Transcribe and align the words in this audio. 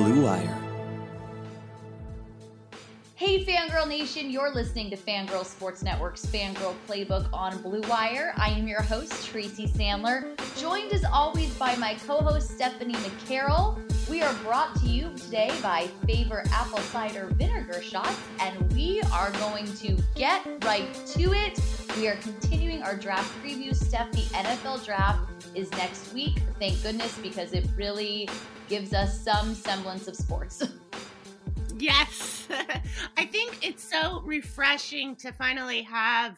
Blue 0.00 0.22
Wire. 0.22 0.58
Hey, 3.16 3.44
Fangirl 3.44 3.86
Nation, 3.86 4.30
you're 4.30 4.50
listening 4.50 4.88
to 4.88 4.96
Fangirl 4.96 5.44
Sports 5.44 5.82
Network's 5.82 6.24
Fangirl 6.24 6.74
Playbook 6.88 7.28
on 7.34 7.60
Blue 7.60 7.82
Wire. 7.82 8.32
I 8.38 8.48
am 8.48 8.66
your 8.66 8.80
host, 8.80 9.28
Tracy 9.28 9.68
Sandler, 9.68 10.34
joined 10.58 10.94
as 10.94 11.04
always 11.04 11.52
by 11.58 11.76
my 11.76 11.98
co 12.06 12.16
host, 12.22 12.50
Stephanie 12.52 12.94
McCarroll. 12.94 13.78
We 14.08 14.22
are 14.22 14.32
brought 14.36 14.74
to 14.76 14.86
you 14.86 15.12
today 15.18 15.52
by 15.62 15.88
Favor 16.06 16.44
Apple 16.50 16.78
Cider 16.78 17.26
Vinegar 17.34 17.82
Shots, 17.82 18.16
and 18.38 18.72
we 18.72 19.02
are 19.12 19.30
going 19.32 19.66
to 19.74 19.98
get 20.14 20.46
right 20.64 20.94
to 21.08 21.34
it. 21.34 21.60
We 21.96 22.08
are 22.08 22.16
continuing 22.16 22.82
our 22.82 22.96
draft 22.96 23.32
preview. 23.42 23.74
Steph, 23.74 24.12
the 24.12 24.22
NFL 24.32 24.84
draft 24.84 25.20
is 25.54 25.70
next 25.72 26.12
week. 26.14 26.38
Thank 26.58 26.82
goodness, 26.82 27.18
because 27.18 27.52
it 27.52 27.66
really 27.76 28.28
gives 28.68 28.94
us 28.94 29.20
some 29.20 29.54
semblance 29.54 30.08
of 30.08 30.16
sports. 30.16 30.62
Yes. 31.78 32.46
I 33.16 33.24
think 33.24 33.66
it's 33.66 33.82
so 33.82 34.20
refreshing 34.26 35.16
to 35.16 35.32
finally 35.32 35.80
have 35.80 36.36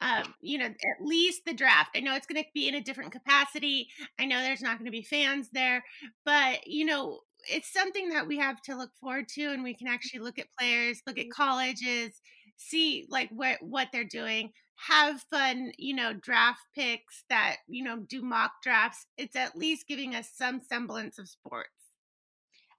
um, 0.00 0.34
you 0.40 0.58
know, 0.58 0.64
at 0.64 1.04
least 1.04 1.44
the 1.44 1.52
draft. 1.52 1.90
I 1.94 2.00
know 2.00 2.14
it's 2.14 2.26
going 2.26 2.42
to 2.42 2.48
be 2.54 2.68
in 2.68 2.74
a 2.74 2.80
different 2.80 3.12
capacity. 3.12 3.88
I 4.18 4.24
know 4.24 4.40
there's 4.40 4.62
not 4.62 4.78
going 4.78 4.86
to 4.86 4.90
be 4.90 5.02
fans 5.02 5.48
there, 5.52 5.84
but 6.24 6.66
you 6.66 6.86
know, 6.86 7.20
it's 7.48 7.72
something 7.72 8.08
that 8.10 8.26
we 8.26 8.38
have 8.38 8.60
to 8.62 8.76
look 8.76 8.90
forward 9.00 9.28
to, 9.34 9.52
and 9.52 9.62
we 9.62 9.74
can 9.74 9.88
actually 9.88 10.20
look 10.20 10.38
at 10.38 10.46
players, 10.58 11.02
look 11.06 11.18
at 11.18 11.30
colleges, 11.30 12.20
see 12.56 13.06
like 13.10 13.28
what 13.30 13.58
what 13.60 13.88
they're 13.92 14.04
doing, 14.04 14.52
have 14.88 15.22
fun, 15.22 15.72
you 15.78 15.94
know, 15.94 16.12
draft 16.14 16.62
picks 16.74 17.24
that 17.28 17.56
you 17.68 17.84
know 17.84 17.98
do 18.08 18.22
mock 18.22 18.62
drafts. 18.62 19.06
It's 19.18 19.36
at 19.36 19.56
least 19.56 19.86
giving 19.88 20.14
us 20.14 20.30
some 20.34 20.60
semblance 20.60 21.18
of 21.18 21.28
sports. 21.28 21.70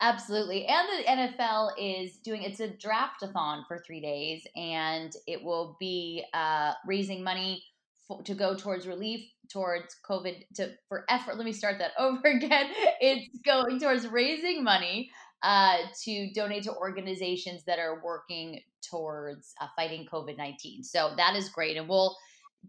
Absolutely. 0.02 0.66
And 0.66 0.88
the 0.90 1.12
NFL 1.12 1.72
is 1.77 2.18
doing 2.18 2.41
it's 2.41 2.60
a 2.60 2.70
draftathon 2.70 3.68
for 3.68 3.77
three 3.85 4.02
days, 4.02 4.46
and 4.55 5.13
it 5.27 5.44
will 5.44 5.77
be 5.79 6.24
uh, 6.34 6.74
raising 6.88 7.24
money 7.24 7.63
to 8.26 8.34
go 8.34 8.55
towards 8.55 8.88
relief 8.88 9.22
towards 9.49 9.96
COVID 10.10 10.44
to 10.55 10.72
for 10.90 11.05
effort. 11.10 11.38
Let 11.38 11.46
me 11.46 11.54
start 11.54 11.77
that 11.79 11.91
over 11.99 12.22
again. 12.26 12.68
It's 12.99 13.38
going 13.46 13.79
towards 13.79 14.07
raising 14.07 14.63
money 14.63 15.12
uh, 15.44 15.78
to 16.04 16.32
donate 16.34 16.64
to 16.64 16.74
organizations 16.76 17.64
that 17.66 17.80
are 17.80 18.02
working 18.04 18.60
towards 18.90 19.54
uh, 19.62 19.68
fighting 19.76 20.08
COVID 20.12 20.38
nineteen. 20.38 20.84
So 20.84 21.14
that 21.18 21.36
is 21.36 21.50
great, 21.50 21.78
and 21.78 21.88
we'll 21.88 22.16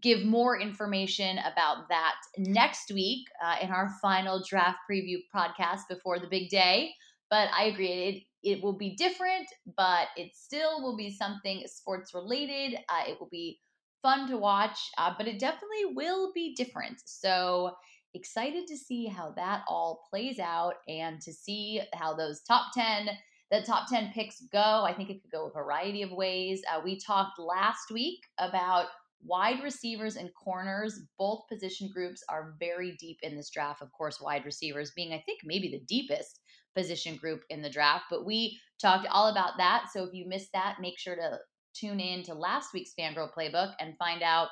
give 0.01 0.25
more 0.25 0.59
information 0.59 1.37
about 1.37 1.87
that 1.89 2.15
next 2.37 2.91
week 2.91 3.27
uh, 3.45 3.57
in 3.61 3.69
our 3.69 3.91
final 4.01 4.43
draft 4.47 4.79
preview 4.89 5.17
podcast 5.35 5.81
before 5.87 6.17
the 6.19 6.27
big 6.27 6.49
day. 6.49 6.93
But 7.29 7.49
I 7.57 7.65
agree, 7.65 7.91
it 7.91 8.23
it 8.43 8.63
will 8.63 8.77
be 8.77 8.95
different, 8.95 9.47
but 9.77 10.07
it 10.17 10.35
still 10.35 10.81
will 10.81 10.97
be 10.97 11.09
something 11.09 11.63
sports 11.67 12.13
related. 12.13 12.75
Uh, 12.89 13.03
it 13.07 13.19
will 13.19 13.29
be 13.31 13.59
fun 14.01 14.27
to 14.29 14.37
watch, 14.37 14.77
uh, 14.97 15.13
but 15.17 15.27
it 15.27 15.39
definitely 15.39 15.93
will 15.93 16.31
be 16.33 16.53
different. 16.55 17.01
So 17.05 17.75
excited 18.13 18.67
to 18.67 18.77
see 18.77 19.05
how 19.05 19.31
that 19.31 19.63
all 19.67 20.03
plays 20.09 20.39
out 20.39 20.75
and 20.87 21.21
to 21.21 21.33
see 21.33 21.81
how 21.93 22.13
those 22.13 22.41
top 22.43 22.67
10 22.73 23.09
the 23.51 23.61
top 23.61 23.87
10 23.89 24.11
picks 24.13 24.41
go 24.51 24.83
i 24.85 24.93
think 24.93 25.09
it 25.09 25.21
could 25.21 25.31
go 25.31 25.47
a 25.47 25.51
variety 25.51 26.01
of 26.01 26.11
ways 26.11 26.61
uh, 26.71 26.79
we 26.83 26.99
talked 26.99 27.39
last 27.39 27.91
week 27.91 28.19
about 28.39 28.87
wide 29.25 29.63
receivers 29.63 30.17
and 30.17 30.29
corners 30.33 30.99
both 31.17 31.47
position 31.49 31.89
groups 31.93 32.23
are 32.29 32.55
very 32.59 32.95
deep 32.99 33.17
in 33.23 33.35
this 33.35 33.49
draft 33.49 33.81
of 33.81 33.91
course 33.91 34.19
wide 34.21 34.45
receivers 34.45 34.91
being 34.95 35.13
i 35.13 35.23
think 35.25 35.39
maybe 35.45 35.69
the 35.69 35.85
deepest 35.87 36.39
position 36.75 37.15
group 37.15 37.43
in 37.49 37.61
the 37.61 37.69
draft. 37.69 38.05
But 38.09 38.25
we 38.25 38.59
talked 38.81 39.07
all 39.09 39.27
about 39.27 39.57
that. 39.57 39.85
So 39.93 40.03
if 40.03 40.13
you 40.13 40.27
missed 40.27 40.51
that, 40.53 40.77
make 40.79 40.99
sure 40.99 41.15
to 41.15 41.39
tune 41.73 41.99
in 41.99 42.23
to 42.23 42.33
last 42.33 42.73
week's 42.73 42.93
Fangirl 42.99 43.31
Playbook 43.33 43.73
and 43.79 43.97
find 43.97 44.21
out 44.21 44.49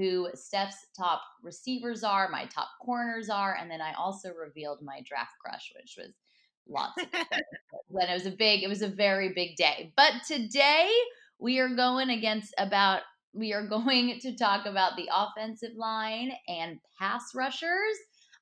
who 0.00 0.28
Steph's 0.34 0.76
top 0.96 1.20
receivers 1.42 2.02
are, 2.02 2.30
my 2.30 2.46
top 2.46 2.68
corners 2.80 3.28
are, 3.28 3.54
and 3.60 3.70
then 3.70 3.82
I 3.82 3.92
also 3.92 4.30
revealed 4.30 4.78
my 4.82 5.02
draft 5.06 5.32
crush, 5.44 5.70
which 5.76 5.96
was 5.98 6.14
lots 6.66 6.94
of 7.02 7.08
when 7.88 8.08
it 8.08 8.14
was 8.14 8.24
a 8.24 8.30
big, 8.30 8.62
it 8.62 8.68
was 8.68 8.80
a 8.80 8.88
very 8.88 9.32
big 9.34 9.56
day. 9.56 9.92
But 9.96 10.12
today 10.26 10.90
we 11.38 11.58
are 11.58 11.68
going 11.68 12.08
against 12.08 12.54
about 12.56 13.02
we 13.34 13.52
are 13.52 13.66
going 13.66 14.18
to 14.22 14.36
talk 14.36 14.64
about 14.64 14.96
the 14.96 15.08
offensive 15.14 15.76
line 15.76 16.32
and 16.48 16.78
pass 16.98 17.22
rushers 17.34 17.96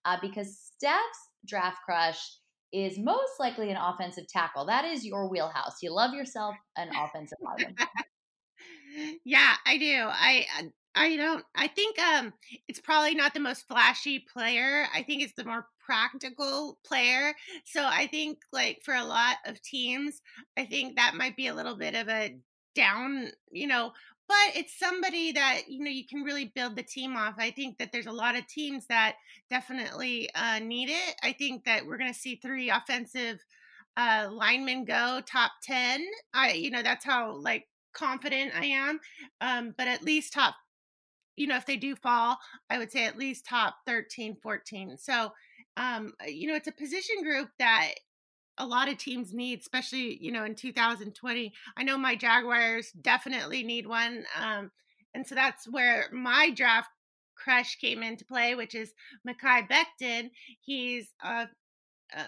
uh, 0.04 0.16
because 0.22 0.56
Steph's 0.76 1.28
draft 1.44 1.78
crush 1.84 2.38
is 2.72 2.98
most 2.98 3.32
likely 3.40 3.70
an 3.70 3.76
offensive 3.76 4.28
tackle. 4.28 4.66
That 4.66 4.84
is 4.84 5.04
your 5.04 5.28
wheelhouse. 5.28 5.82
You 5.82 5.92
love 5.92 6.14
yourself 6.14 6.54
an 6.76 6.90
offensive 6.94 7.38
lineman. 7.42 7.74
yeah, 9.24 9.54
I 9.66 9.78
do. 9.78 10.04
I 10.06 10.46
uh, 10.58 10.62
I 10.98 11.16
don't 11.16 11.44
I 11.54 11.68
think 11.68 11.98
um 11.98 12.32
it's 12.66 12.80
probably 12.80 13.14
not 13.14 13.34
the 13.34 13.40
most 13.40 13.66
flashy 13.68 14.18
player. 14.18 14.86
I 14.94 15.02
think 15.02 15.22
it's 15.22 15.34
the 15.34 15.44
more 15.44 15.66
practical 15.84 16.78
player. 16.84 17.34
So 17.64 17.84
I 17.84 18.06
think 18.08 18.38
like 18.52 18.80
for 18.84 18.94
a 18.94 19.04
lot 19.04 19.36
of 19.46 19.62
teams, 19.62 20.20
I 20.56 20.64
think 20.64 20.96
that 20.96 21.14
might 21.14 21.36
be 21.36 21.46
a 21.46 21.54
little 21.54 21.76
bit 21.76 21.94
of 21.94 22.08
a 22.08 22.36
down, 22.74 23.28
you 23.50 23.66
know, 23.66 23.92
but 24.28 24.56
it's 24.56 24.78
somebody 24.78 25.32
that 25.32 25.62
you 25.68 25.82
know 25.82 25.90
you 25.90 26.06
can 26.06 26.22
really 26.22 26.52
build 26.54 26.76
the 26.76 26.82
team 26.82 27.16
off. 27.16 27.34
I 27.38 27.50
think 27.50 27.78
that 27.78 27.92
there's 27.92 28.06
a 28.06 28.12
lot 28.12 28.36
of 28.36 28.46
teams 28.46 28.86
that 28.88 29.16
definitely 29.50 30.28
uh, 30.34 30.58
need 30.58 30.90
it. 30.90 31.14
I 31.22 31.32
think 31.32 31.64
that 31.64 31.86
we're 31.86 31.98
going 31.98 32.12
to 32.12 32.18
see 32.18 32.36
three 32.36 32.70
offensive 32.70 33.38
uh, 33.96 34.28
linemen 34.30 34.84
go 34.84 35.20
top 35.26 35.52
ten. 35.62 36.04
I 36.34 36.52
you 36.52 36.70
know 36.70 36.82
that's 36.82 37.04
how 37.04 37.36
like 37.36 37.66
confident 37.94 38.52
I 38.54 38.66
am. 38.66 39.00
Um, 39.40 39.74
but 39.76 39.88
at 39.88 40.02
least 40.02 40.32
top, 40.34 40.54
you 41.38 41.46
know, 41.46 41.56
if 41.56 41.66
they 41.66 41.76
do 41.76 41.96
fall, 41.96 42.38
I 42.68 42.78
would 42.78 42.92
say 42.92 43.04
at 43.04 43.18
least 43.18 43.46
top 43.46 43.76
13, 43.86 44.36
14. 44.42 44.96
So 44.98 45.32
um, 45.78 46.12
you 46.26 46.48
know, 46.48 46.56
it's 46.56 46.68
a 46.68 46.72
position 46.72 47.22
group 47.22 47.50
that 47.58 47.92
a 48.58 48.66
lot 48.66 48.88
of 48.88 48.98
teams 48.98 49.32
need, 49.32 49.60
especially 49.60 50.18
you 50.20 50.32
know 50.32 50.44
in 50.44 50.54
2020. 50.54 51.52
I 51.76 51.82
know 51.84 51.96
my 51.96 52.16
Jaguars 52.16 52.90
definitely 53.00 53.62
need 53.62 53.86
one, 53.86 54.24
um, 54.38 54.72
and 55.14 55.26
so 55.26 55.34
that's 55.34 55.68
where 55.68 56.06
my 56.12 56.50
draft 56.50 56.90
crush 57.36 57.76
came 57.76 58.02
into 58.02 58.24
play, 58.24 58.56
which 58.56 58.74
is 58.74 58.92
Mekhi 59.26 59.68
Becton. 59.68 60.30
He's 60.60 61.14
a, 61.22 61.46
a 62.12 62.24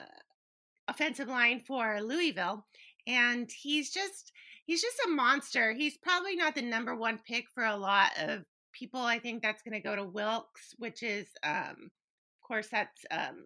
offensive 0.87 1.29
line 1.29 1.59
for 1.59 2.01
Louisville, 2.01 2.65
and 3.09 3.51
he's 3.51 3.91
just 3.91 4.31
he's 4.65 4.81
just 4.81 5.01
a 5.07 5.11
monster. 5.11 5.73
He's 5.73 5.99
probably 5.99 6.37
not 6.37 6.55
the 6.55 6.63
number 6.63 6.95
one 6.95 7.19
pick 7.27 7.47
for 7.53 7.65
a 7.65 7.77
lot 7.77 8.13
of 8.17 8.45
people. 8.81 9.01
I 9.01 9.19
think 9.19 9.43
that's 9.43 9.63
going 9.63 9.81
to 9.81 9.89
go 9.89 9.95
to 9.95 10.05
Wilks, 10.05 10.75
which 10.79 11.03
is, 11.03 11.27
um, 11.45 11.77
of 11.79 12.49
course, 12.49 12.69
that's. 12.73 13.05
Um, 13.11 13.45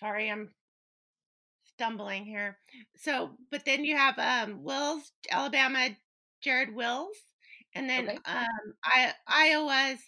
sorry, 0.00 0.30
I'm 0.30 0.50
stumbling 1.74 2.24
here. 2.24 2.58
So, 2.96 3.32
but 3.50 3.64
then 3.64 3.84
you 3.84 3.96
have 3.96 4.18
um, 4.18 4.64
Wills, 4.64 5.12
Alabama, 5.30 5.90
Jared 6.42 6.74
Wills, 6.74 7.16
and 7.74 7.88
then 7.88 8.08
okay. 8.08 8.18
um, 8.26 8.74
I, 8.84 9.12
Iowa's 9.26 10.00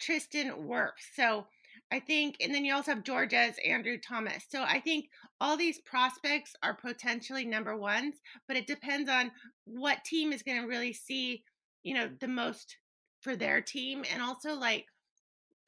Tristan 0.00 0.52
Wirfs. 0.66 1.14
So 1.14 1.46
I 1.92 2.00
think, 2.00 2.36
and 2.40 2.54
then 2.54 2.64
you 2.64 2.74
also 2.74 2.92
have 2.94 3.04
Georgia's 3.04 3.56
Andrew 3.64 3.98
Thomas. 3.98 4.44
So 4.48 4.62
I 4.62 4.80
think 4.80 5.06
all 5.40 5.56
these 5.56 5.80
prospects 5.80 6.54
are 6.62 6.74
potentially 6.74 7.44
number 7.44 7.76
ones, 7.76 8.16
but 8.46 8.56
it 8.56 8.66
depends 8.66 9.10
on 9.10 9.30
what 9.64 10.04
team 10.04 10.32
is 10.32 10.42
going 10.42 10.60
to 10.60 10.68
really 10.68 10.92
see, 10.92 11.42
you 11.82 11.94
know, 11.94 12.08
the 12.20 12.28
most 12.28 12.76
for 13.20 13.36
their 13.36 13.60
team, 13.60 14.04
and 14.12 14.22
also 14.22 14.54
like 14.54 14.86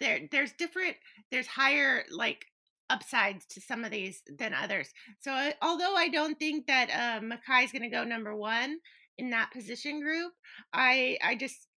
there, 0.01 0.21
there's 0.31 0.53
different, 0.53 0.97
there's 1.31 1.47
higher 1.47 2.05
like 2.11 2.47
upsides 2.91 3.47
to 3.47 3.61
some 3.61 3.85
of 3.85 3.91
these 3.91 4.23
than 4.39 4.53
others. 4.55 4.89
So 5.21 5.33
uh, 5.33 5.53
although 5.63 5.95
I 5.97 6.09
don't 6.09 6.39
think 6.39 6.67
that 6.67 6.91
uh, 6.91 7.25
Mekhi 7.25 7.65
is 7.65 7.73
going 7.73 7.83
to 7.83 7.89
go 7.89 8.05
number 8.05 8.35
one 8.35 8.79
in 9.19 9.31
that 9.31 9.51
position 9.53 10.01
group, 10.01 10.33
I 10.73 11.19
I 11.23 11.35
just 11.35 11.69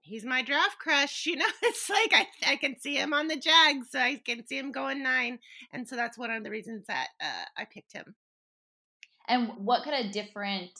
he's 0.00 0.24
my 0.24 0.42
draft 0.42 0.78
crush. 0.78 1.26
You 1.32 1.36
know, 1.36 1.46
it's 1.62 1.88
like 1.88 2.12
I 2.12 2.52
I 2.52 2.56
can 2.56 2.78
see 2.78 2.96
him 2.96 3.12
on 3.12 3.28
the 3.28 3.36
Jags, 3.36 3.88
so 3.90 3.98
I 3.98 4.20
can 4.24 4.46
see 4.46 4.58
him 4.58 4.72
going 4.72 5.02
nine, 5.02 5.38
and 5.72 5.86
so 5.86 5.96
that's 5.96 6.18
one 6.18 6.30
of 6.30 6.42
the 6.44 6.50
reasons 6.50 6.86
that 6.88 7.08
uh, 7.20 7.44
I 7.56 7.64
picked 7.64 7.92
him. 7.92 8.14
And 9.28 9.52
what 9.56 9.84
kind 9.84 10.04
of 10.04 10.12
different 10.12 10.70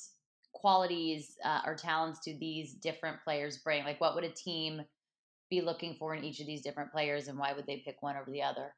qualities 0.63 1.37
uh, 1.45 1.61
or 1.67 1.75
talents 1.75 2.21
do 2.25 2.35
these 2.39 2.73
different 2.73 3.23
players 3.23 3.59
bring? 3.59 3.85
Like, 3.85 4.01
what 4.01 4.15
would 4.15 4.25
a 4.25 4.31
team 4.31 4.83
be 5.51 5.61
looking 5.61 5.97
for 5.99 6.15
in 6.15 6.25
each 6.25 6.41
of 6.41 6.47
these 6.47 6.63
different 6.63 6.91
players, 6.91 7.29
and 7.29 7.39
why 7.39 7.53
would 7.53 7.67
they 7.67 7.83
pick 7.85 8.01
one 8.01 8.17
over 8.17 8.31
the 8.31 8.43
other? 8.43 8.73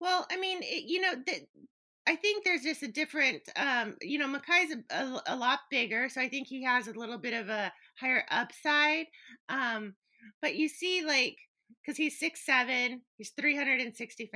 Well, 0.00 0.26
I 0.32 0.36
mean, 0.36 0.58
it, 0.62 0.84
you 0.88 1.00
know, 1.00 1.14
the, 1.14 1.46
I 2.08 2.16
think 2.16 2.44
there's 2.44 2.62
just 2.62 2.82
a 2.82 2.88
different, 2.88 3.42
um, 3.54 3.96
you 4.00 4.18
know, 4.18 4.26
Mekhi's 4.26 4.74
a, 4.90 4.94
a, 4.96 5.22
a, 5.28 5.36
lot 5.36 5.60
bigger, 5.70 6.08
so 6.08 6.20
I 6.20 6.28
think 6.28 6.48
he 6.48 6.64
has 6.64 6.88
a 6.88 6.98
little 6.98 7.18
bit 7.18 7.34
of 7.34 7.48
a 7.48 7.72
higher 8.00 8.24
upside. 8.30 9.06
Um, 9.48 9.94
but 10.40 10.56
you 10.56 10.68
see, 10.68 11.04
like, 11.04 11.36
because 11.80 11.96
he's 11.96 12.18
six 12.18 12.44
seven, 12.44 13.02
he's 13.16 13.30
360 13.38 14.30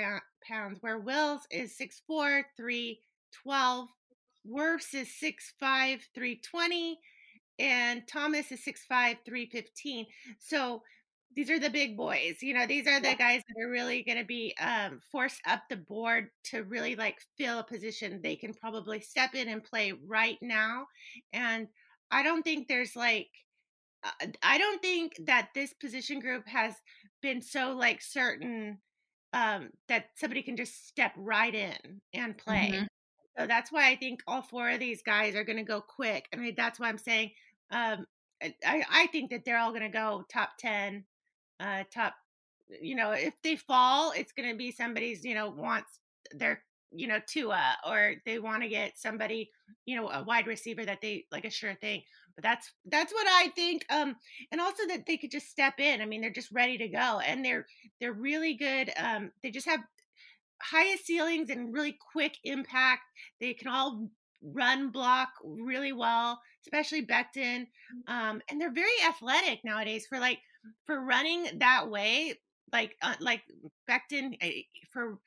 pounds, 0.49 0.79
where 0.81 0.99
Will's 0.99 1.43
is 1.51 1.77
six 1.77 2.03
four 2.07 2.45
three 2.57 3.01
twelve. 3.43 3.89
Wirfs 4.49 4.95
is 4.95 5.09
6'5, 5.09 6.01
320, 6.15 6.99
and 7.59 8.07
Thomas 8.07 8.53
is 8.53 8.61
6'5, 8.61 9.17
315. 9.25 10.07
So 10.39 10.83
these 11.35 11.51
are 11.51 11.59
the 11.59 11.71
big 11.71 11.97
boys. 11.97 12.37
You 12.41 12.55
know, 12.55 12.67
these 12.67 12.87
are 12.87 12.99
the 12.99 13.15
guys 13.15 13.43
that 13.47 13.63
are 13.63 13.71
really 13.71 14.03
going 14.03 14.19
to 14.19 14.25
be 14.25 14.55
um, 14.59 15.01
forced 15.13 15.41
up 15.47 15.63
the 15.69 15.77
board 15.77 16.29
to 16.45 16.63
really 16.63 16.97
like 16.97 17.19
fill 17.37 17.59
a 17.59 17.65
position 17.65 18.21
they 18.23 18.37
can 18.37 18.55
probably 18.55 19.01
step 19.01 19.35
in 19.35 19.49
and 19.49 19.63
play 19.63 19.93
right 20.07 20.39
now. 20.41 20.87
And 21.33 21.69
I 22.11 22.23
don't 22.23 22.43
think 22.43 22.69
there's 22.69 22.97
like, 22.97 23.29
uh, 24.03 24.29
I 24.43 24.57
don't 24.57 24.81
think 24.81 25.15
that 25.27 25.51
this 25.55 25.75
position 25.75 26.21
group 26.21 26.47
has 26.49 26.75
been 27.21 27.43
so 27.43 27.73
like 27.73 28.01
certain 28.01 28.79
um, 29.35 29.69
that 29.89 30.07
somebody 30.17 30.43
can 30.43 30.57
just 30.57 30.89
step 30.89 31.13
right 31.17 31.55
in 31.55 32.01
and 32.15 32.39
play. 32.39 32.71
Mm-hmm. 32.73 32.85
So 33.39 33.47
that's 33.47 33.71
why 33.71 33.91
I 33.91 33.97
think 33.97 34.23
all 34.27 34.43
four 34.43 34.71
of 34.71 34.81
these 34.81 35.03
guys 35.03 35.35
are 35.35 35.45
going 35.45 35.59
to 35.59 35.63
go 35.63 35.81
quick. 35.81 36.29
I 36.33 36.37
mean, 36.37 36.55
that's 36.57 36.81
why 36.81 36.89
I'm 36.89 36.99
saying 36.99 37.33
um, 37.71 38.07
I, 38.43 38.85
I 38.91 39.07
think 39.09 39.31
that 39.31 39.45
they're 39.45 39.59
all 39.59 39.71
going 39.71 39.83
to 39.83 39.89
go 39.89 40.25
top 40.31 40.51
10 40.59 41.05
uh, 41.61 41.85
top, 41.93 42.15
you 42.81 42.95
know, 42.95 43.13
if 43.13 43.35
they 43.43 43.57
fall, 43.57 44.13
it's 44.13 44.33
going 44.33 44.51
to 44.51 44.57
be 44.57 44.71
somebody's, 44.71 45.25
you 45.25 45.35
know, 45.35 45.51
wants 45.51 46.01
their, 46.33 46.63
you 46.93 47.07
know, 47.07 47.19
Tua 47.27 47.77
or 47.87 48.15
they 48.25 48.39
want 48.39 48.63
to 48.63 48.69
get 48.69 48.99
somebody, 48.99 49.51
you 49.87 49.97
know, 49.97 50.09
a 50.11 50.23
wide 50.23 50.47
receiver 50.47 50.85
that 50.85 51.01
they 51.01 51.27
like 51.33 51.45
a 51.45 51.51
sure 51.51 51.75
thing. 51.75 52.03
But 52.35 52.43
that's 52.43 52.73
that's 52.91 53.13
what 53.13 53.27
I 53.27 53.49
think. 53.57 53.87
Um, 53.89 54.17
and 54.53 54.61
also 54.61 54.87
that 54.89 55.07
they 55.07 55.17
could 55.17 55.31
just 55.31 55.51
step 55.51 55.81
in. 55.81 56.03
I 56.03 56.07
mean, 56.07 56.21
they're 56.21 56.31
just 56.31 56.53
ready 56.53 56.77
to 56.79 56.89
go, 56.89 57.21
and 57.27 57.43
they're 57.43 57.67
they're 57.99 58.13
really 58.13 58.55
good. 58.55 58.93
Um, 58.99 59.33
they 59.43 59.51
just 59.51 59.67
have 59.67 59.81
highest 60.63 61.07
ceilings 61.07 61.51
and 61.51 61.73
really 61.73 61.97
quick 62.13 62.37
impact. 62.45 63.03
They 63.41 63.55
can 63.55 63.69
all 63.69 64.09
run 64.43 64.91
block 64.91 65.29
really 65.45 65.93
well, 65.93 66.41
especially 66.67 67.05
Becton. 67.05 67.67
Um, 68.07 68.41
and 68.49 68.61
they're 68.61 68.73
very 68.73 68.89
athletic 69.07 69.61
nowadays 69.65 70.07
for 70.07 70.19
like 70.19 70.39
for 70.85 71.01
running 71.01 71.47
that 71.59 71.89
way, 71.89 72.35
like 72.73 72.97
uh, 73.03 73.15
like 73.21 73.43
Becton 73.89 74.37
eh, 74.41 74.63
for 74.93 75.19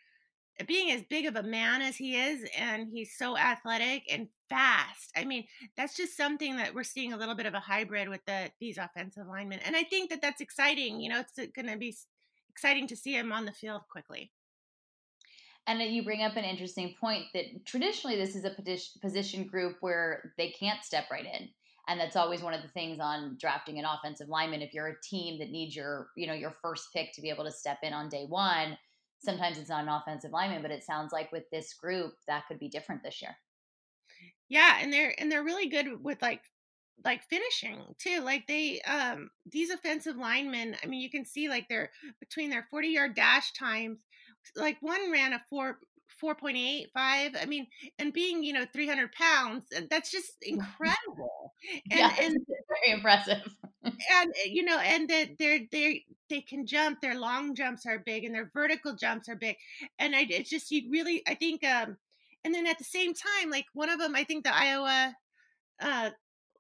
being 0.68 0.92
as 0.92 1.02
big 1.04 1.26
of 1.26 1.36
a 1.36 1.44
man 1.44 1.82
as 1.82 1.96
he 1.96 2.16
is 2.16 2.44
and 2.58 2.90
he's 2.92 3.16
so 3.18 3.38
athletic 3.38 4.04
and 4.12 4.28
fast. 4.50 5.12
I 5.16 5.24
mean, 5.24 5.46
that's 5.78 5.96
just 5.96 6.18
something 6.18 6.58
that 6.58 6.74
we're 6.74 6.84
seeing 6.84 7.14
a 7.14 7.18
little 7.18 7.36
bit 7.36 7.46
of 7.46 7.54
a 7.54 7.60
hybrid 7.60 8.10
with 8.10 8.26
the 8.26 8.52
these 8.60 8.78
offensive 8.78 9.28
linemen. 9.28 9.60
And 9.66 9.76
I 9.76 9.84
think 9.84 10.10
that 10.10 10.22
that's 10.22 10.42
exciting. 10.42 11.00
You 11.00 11.10
know, 11.10 11.20
it's 11.22 11.38
uh, 11.40 11.46
going 11.56 11.72
to 11.72 11.78
be 11.78 11.96
exciting 12.50 12.88
to 12.88 12.96
see 12.96 13.16
him 13.16 13.32
on 13.32 13.46
the 13.46 13.52
field 13.52 13.84
quickly. 13.90 14.32
And 15.70 15.80
you 15.84 16.04
bring 16.04 16.24
up 16.24 16.36
an 16.36 16.46
interesting 16.46 16.96
point 17.00 17.26
that 17.36 17.64
traditionally 17.64 18.16
this 18.16 18.36
is 18.36 18.44
a 18.44 18.56
position 19.02 19.46
group 19.46 19.78
where 19.82 20.34
they 20.36 20.50
can't 20.50 20.84
step 20.84 21.06
right 21.12 21.26
in. 21.26 21.48
And 21.88 22.00
that's 22.00 22.16
always 22.16 22.42
one 22.42 22.56
of 22.56 22.64
the 22.64 22.68
things 22.70 23.00
on 23.00 23.38
drafting 23.40 23.78
an 23.78 23.86
offensive 23.86 24.30
lineman. 24.30 24.64
If 24.64 24.74
you're 24.74 24.88
a 24.88 25.02
team 25.02 25.38
that 25.38 25.52
needs 25.52 25.76
your 25.76 26.10
you 26.18 26.26
know 26.26 26.34
your 26.34 26.50
first 26.50 26.92
pick 26.92 27.14
to 27.14 27.22
be 27.22 27.30
able 27.30 27.44
to 27.44 27.52
step 27.52 27.78
in 27.84 27.94
on 27.94 28.10
day 28.10 28.26
one 28.28 28.78
sometimes 29.22 29.58
it's 29.58 29.70
not 29.70 29.84
an 29.84 29.90
offensive 29.90 30.32
lineman 30.32 30.62
but 30.62 30.72
it 30.72 30.84
sounds 30.84 31.12
like 31.12 31.32
with 31.32 31.44
this 31.52 31.74
group 31.74 32.14
that 32.26 32.48
could 32.48 32.58
be 32.58 32.68
different 32.68 33.04
this 33.04 33.22
year. 33.22 33.36
Yeah 34.48 34.78
and 34.82 34.92
they're 34.92 35.14
and 35.20 35.32
they're 35.32 35.44
really 35.44 35.70
good 35.70 36.04
with 36.04 36.20
like 36.22 36.42
like 37.06 37.24
finishing 37.30 37.96
too. 37.98 38.22
Like 38.22 38.48
they 38.48 38.82
um 38.82 39.30
these 39.46 39.70
offensive 39.70 40.18
linemen 40.18 40.76
i 40.84 40.88
mean 40.88 41.02
you 41.02 41.10
can 41.10 41.26
see 41.26 41.48
like 41.48 41.68
they're 41.70 41.92
between 42.20 42.50
their 42.50 42.68
40 42.70 42.88
yard 42.88 43.16
dash 43.16 43.54
times 43.54 44.00
like 44.56 44.78
one 44.82 45.12
ran 45.12 45.34
a 45.34 45.42
four 45.50 45.80
4.85 46.22 46.88
i 46.96 47.46
mean 47.48 47.68
and 47.98 48.12
being 48.12 48.44
you 48.44 48.52
know 48.52 48.66
300 48.74 49.12
pounds 49.14 49.66
that's 49.90 50.12
just 50.12 50.34
incredible 50.42 51.54
and, 51.92 52.00
yeah, 52.00 52.14
and 52.22 52.38
very 52.68 52.94
impressive. 52.94 53.44
and 53.84 53.96
uh, 54.30 54.46
you 54.46 54.64
know 54.64 54.78
and 54.80 55.10
that 55.10 55.38
they're 55.38 55.62
they 55.72 56.04
they 56.30 56.42
can 56.42 56.66
jump 56.66 57.02
their 57.02 57.18
long 57.18 57.56
jumps 57.56 57.86
are 57.86 58.00
big 58.00 58.24
and 58.24 58.36
their 58.36 58.50
vertical 58.54 58.96
jumps 58.96 59.30
are 59.30 59.36
big 59.36 59.56
and 59.98 60.16
I, 60.16 60.26
it's 60.30 60.50
just 60.50 60.72
you 60.72 60.90
really 60.90 61.24
i 61.28 61.34
think 61.34 61.64
um 61.64 61.98
and 62.44 62.54
then 62.54 62.68
at 62.68 62.78
the 62.78 62.84
same 62.84 63.14
time 63.14 63.50
like 63.50 63.66
one 63.74 63.90
of 63.90 64.00
them 64.00 64.16
i 64.16 64.24
think 64.24 64.44
the 64.44 64.56
iowa 64.56 65.16
uh 65.82 66.10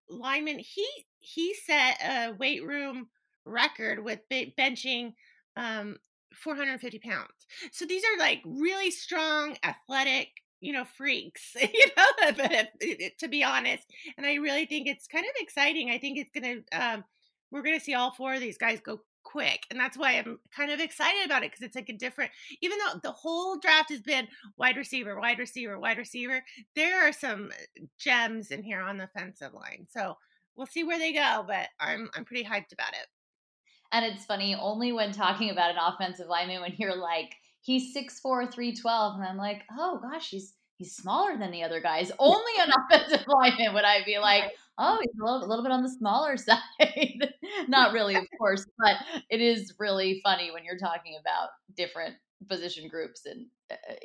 lineman 0.10 0.60
he 0.60 0.88
he 1.20 1.54
set 1.54 1.98
a 2.02 2.34
weight 2.34 2.66
room 2.66 3.08
record 3.46 4.04
with 4.04 4.20
benching 4.30 5.14
um 5.58 5.98
450 6.34 7.00
pounds. 7.00 7.32
So 7.72 7.86
these 7.86 8.04
are 8.04 8.20
like 8.20 8.42
really 8.46 8.92
strong, 8.92 9.58
athletic, 9.64 10.30
you 10.62 10.74
know, 10.74 10.86
freaks, 10.86 11.56
you 11.62 11.86
know, 11.98 12.32
but 12.38 12.70
to 13.20 13.28
be 13.28 13.44
honest. 13.44 13.86
And 14.18 14.26
I 14.26 14.36
really 14.36 14.66
think 14.66 14.88
it's 14.88 15.08
kind 15.08 15.26
of 15.26 15.32
exciting. 15.40 15.90
I 15.90 15.98
think 15.98 16.18
it's 16.18 16.32
going 16.32 16.64
to, 16.72 16.80
um, 16.80 17.04
we're 17.52 17.64
going 17.64 17.78
to 17.78 17.84
see 17.84 17.94
all 17.94 18.12
four 18.12 18.34
of 18.34 18.42
these 18.42 18.58
guys 18.58 18.80
go 18.80 19.02
quick. 19.24 19.64
And 19.70 19.80
that's 19.80 19.98
why 19.98 20.14
I'm 20.14 20.40
kind 20.56 20.72
of 20.72 20.80
excited 20.80 21.26
about 21.26 21.44
it 21.44 21.52
because 21.52 21.66
it's 21.66 21.76
like 21.76 21.90
a 21.90 21.94
different, 21.94 22.32
even 22.62 22.78
though 22.78 23.00
the 23.02 23.12
whole 23.12 23.58
draft 23.60 23.90
has 23.90 24.02
been 24.02 24.28
wide 24.58 24.78
receiver, 24.78 25.20
wide 25.20 25.40
receiver, 25.40 25.80
wide 25.80 25.98
receiver, 25.98 26.44
there 26.76 27.08
are 27.08 27.14
some 27.14 27.52
gems 27.98 28.52
in 28.52 28.64
here 28.64 28.82
on 28.82 28.98
the 28.98 29.06
offensive 29.06 29.54
line. 29.54 29.88
So 29.90 30.18
we'll 30.56 30.68
see 30.68 30.84
where 30.84 31.00
they 31.00 31.14
go, 31.14 31.44
but 31.48 31.70
I'm, 31.80 32.10
I'm 32.16 32.26
pretty 32.26 32.44
hyped 32.44 32.74
about 32.74 32.94
it. 32.94 33.08
And 33.92 34.06
it's 34.06 34.26
funny 34.26 34.56
only 34.56 34.92
when 34.92 35.12
talking 35.12 35.50
about 35.50 35.72
an 35.72 35.78
offensive 35.82 36.28
lineman 36.28 36.62
when 36.62 36.76
you're 36.78 36.96
like, 36.96 37.36
he's 37.62 37.96
6'4, 37.96 38.52
312. 38.54 39.16
And 39.16 39.24
I'm 39.24 39.38
like, 39.38 39.64
oh 39.78 40.00
gosh, 40.02 40.30
he's 40.30 40.54
he's 40.78 40.96
smaller 40.96 41.38
than 41.38 41.52
the 41.52 41.64
other 41.64 41.82
guys. 41.82 42.12
Only 42.18 42.52
an 42.60 42.72
offensive 42.92 43.26
lineman 43.28 43.74
would 43.74 43.84
I 43.84 44.04
be 44.06 44.18
like, 44.18 44.54
oh, 44.78 44.98
he's 45.02 45.20
a 45.20 45.24
little, 45.24 45.46
a 45.46 45.48
little 45.48 45.64
bit 45.64 45.72
on 45.72 45.84
the 45.84 45.90
smaller 45.90 46.38
side. 46.38 47.34
Not 47.68 47.94
really, 47.94 48.16
of 48.16 48.26
course, 48.38 48.66
but 48.78 48.96
it 49.30 49.42
is 49.42 49.74
really 49.78 50.22
funny 50.24 50.52
when 50.52 50.64
you're 50.64 50.78
talking 50.78 51.18
about 51.20 51.50
different 51.76 52.16
position 52.48 52.88
groups 52.88 53.26
and 53.26 53.48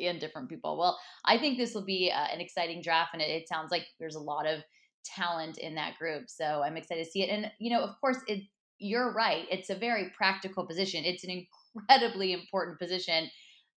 and 0.01 0.21
different 0.21 0.49
people. 0.49 0.77
Well, 0.77 0.99
I 1.25 1.39
think 1.39 1.57
this 1.57 1.75
will 1.75 1.85
be 1.85 2.13
uh, 2.15 2.27
an 2.33 2.41
exciting 2.41 2.83
draft, 2.83 3.11
and 3.15 3.23
it, 3.23 3.31
it 3.31 3.49
sounds 3.49 3.71
like 3.71 3.87
there's 3.99 4.17
a 4.17 4.21
lot 4.21 4.47
of 4.47 4.63
talent 5.05 5.59
in 5.59 5.75
that 5.77 5.97
group. 5.99 6.25
So 6.29 6.63
I'm 6.63 6.77
excited 6.77 7.05
to 7.05 7.11
see 7.11 7.23
it. 7.23 7.31
And 7.31 7.51
you 7.61 7.71
know, 7.71 7.83
of 7.83 7.99
course, 8.01 8.19
it 8.27 8.43
you're 8.79 9.13
right. 9.13 9.47
It's 9.51 9.71
a 9.71 9.75
very 9.75 10.11
practical 10.17 10.67
position. 10.67 11.05
It's 11.05 11.25
an 11.25 11.47
incredibly 11.77 12.33
important 12.33 12.79
position 12.79 13.31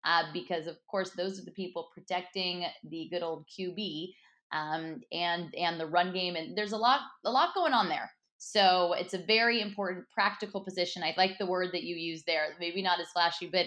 uh, 0.05 0.23
because, 0.33 0.67
of 0.67 0.75
course, 0.89 1.11
those 1.11 1.39
are 1.39 1.45
the 1.45 1.51
people 1.51 1.89
protecting 1.93 2.65
the 2.83 3.07
good 3.11 3.23
old 3.23 3.45
QB 3.47 4.09
um, 4.51 5.01
and 5.11 5.53
and 5.55 5.79
the 5.79 5.87
run 5.87 6.13
game. 6.13 6.35
And 6.35 6.57
there's 6.57 6.71
a 6.71 6.77
lot 6.77 7.01
a 7.25 7.31
lot 7.31 7.55
going 7.55 7.73
on 7.73 7.89
there. 7.89 8.11
So 8.37 8.93
it's 8.93 9.13
a 9.13 9.23
very 9.25 9.61
important 9.61 10.05
practical 10.13 10.61
position. 10.63 11.03
I 11.03 11.13
like 11.17 11.37
the 11.39 11.45
word 11.45 11.69
that 11.73 11.83
you 11.83 11.95
use 11.95 12.23
there. 12.27 12.49
Maybe 12.59 12.81
not 12.81 12.99
as 12.99 13.07
flashy, 13.11 13.49
but 13.51 13.65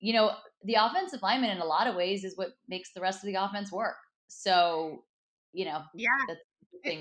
you 0.00 0.12
know, 0.12 0.32
the 0.62 0.74
offensive 0.74 1.22
lineman 1.22 1.50
in 1.50 1.58
a 1.58 1.64
lot 1.64 1.86
of 1.86 1.96
ways 1.96 2.24
is 2.24 2.36
what 2.36 2.50
makes 2.68 2.92
the 2.92 3.00
rest 3.00 3.24
of 3.24 3.26
the 3.26 3.34
offense 3.34 3.72
work. 3.72 3.96
So, 4.28 5.04
you 5.52 5.64
know, 5.64 5.80
yeah, 5.94 6.08
that's 6.28 6.40
the 6.72 6.78
thing, 6.88 6.98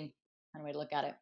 kind 0.54 0.62
of 0.62 0.64
way 0.64 0.72
to 0.72 0.80
look 0.80 0.94
at 0.94 1.04
it 1.04 1.14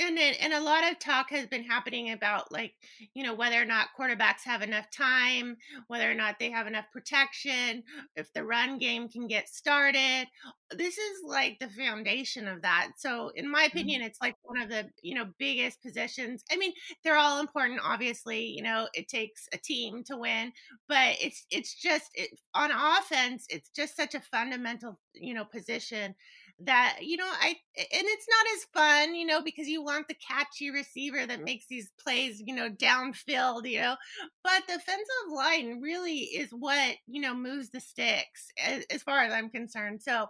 and 0.00 0.16
then, 0.16 0.34
and 0.40 0.52
a 0.52 0.60
lot 0.60 0.90
of 0.90 0.98
talk 0.98 1.30
has 1.30 1.46
been 1.46 1.64
happening 1.64 2.12
about 2.12 2.52
like 2.52 2.74
you 3.14 3.22
know 3.22 3.34
whether 3.34 3.60
or 3.60 3.64
not 3.64 3.88
quarterbacks 3.98 4.44
have 4.44 4.62
enough 4.62 4.90
time 4.90 5.56
whether 5.88 6.10
or 6.10 6.14
not 6.14 6.38
they 6.38 6.50
have 6.50 6.66
enough 6.66 6.86
protection 6.92 7.82
if 8.16 8.32
the 8.32 8.44
run 8.44 8.78
game 8.78 9.08
can 9.08 9.26
get 9.26 9.48
started. 9.48 10.26
This 10.70 10.98
is 10.98 11.22
like 11.24 11.58
the 11.58 11.68
foundation 11.68 12.46
of 12.46 12.62
that. 12.62 12.90
So 12.98 13.30
in 13.34 13.50
my 13.50 13.64
mm-hmm. 13.64 13.78
opinion 13.78 14.02
it's 14.02 14.20
like 14.20 14.36
one 14.42 14.60
of 14.60 14.68
the 14.68 14.88
you 15.02 15.14
know 15.14 15.26
biggest 15.38 15.82
positions. 15.82 16.44
I 16.50 16.56
mean 16.56 16.72
they're 17.04 17.16
all 17.16 17.40
important 17.40 17.80
obviously 17.84 18.44
you 18.44 18.62
know 18.62 18.88
it 18.94 19.08
takes 19.08 19.48
a 19.52 19.58
team 19.58 20.02
to 20.04 20.16
win 20.16 20.52
but 20.88 21.16
it's 21.20 21.46
it's 21.50 21.74
just 21.74 22.10
it, 22.14 22.30
on 22.54 22.70
offense 22.70 23.46
it's 23.48 23.70
just 23.70 23.96
such 23.96 24.14
a 24.14 24.20
fundamental 24.20 24.98
you 25.14 25.34
know 25.34 25.44
position 25.44 26.14
that 26.60 26.98
you 27.02 27.16
know 27.16 27.30
i 27.40 27.48
and 27.76 27.86
it's 28.04 28.26
not 28.28 28.46
as 28.56 28.64
fun 28.74 29.14
you 29.14 29.24
know 29.24 29.40
because 29.40 29.68
you 29.68 29.82
want 29.82 30.08
the 30.08 30.14
catchy 30.14 30.70
receiver 30.70 31.24
that 31.24 31.44
makes 31.44 31.66
these 31.68 31.90
plays 32.02 32.42
you 32.44 32.54
know 32.54 32.68
downfield 32.68 33.68
you 33.68 33.80
know 33.80 33.94
but 34.42 34.62
the 34.66 34.74
offensive 34.74 35.32
line 35.32 35.80
really 35.80 36.18
is 36.18 36.50
what 36.50 36.96
you 37.06 37.20
know 37.20 37.34
moves 37.34 37.70
the 37.70 37.80
sticks 37.80 38.48
as, 38.64 38.84
as 38.90 39.02
far 39.02 39.20
as 39.20 39.32
i'm 39.32 39.50
concerned. 39.50 40.02
So 40.02 40.26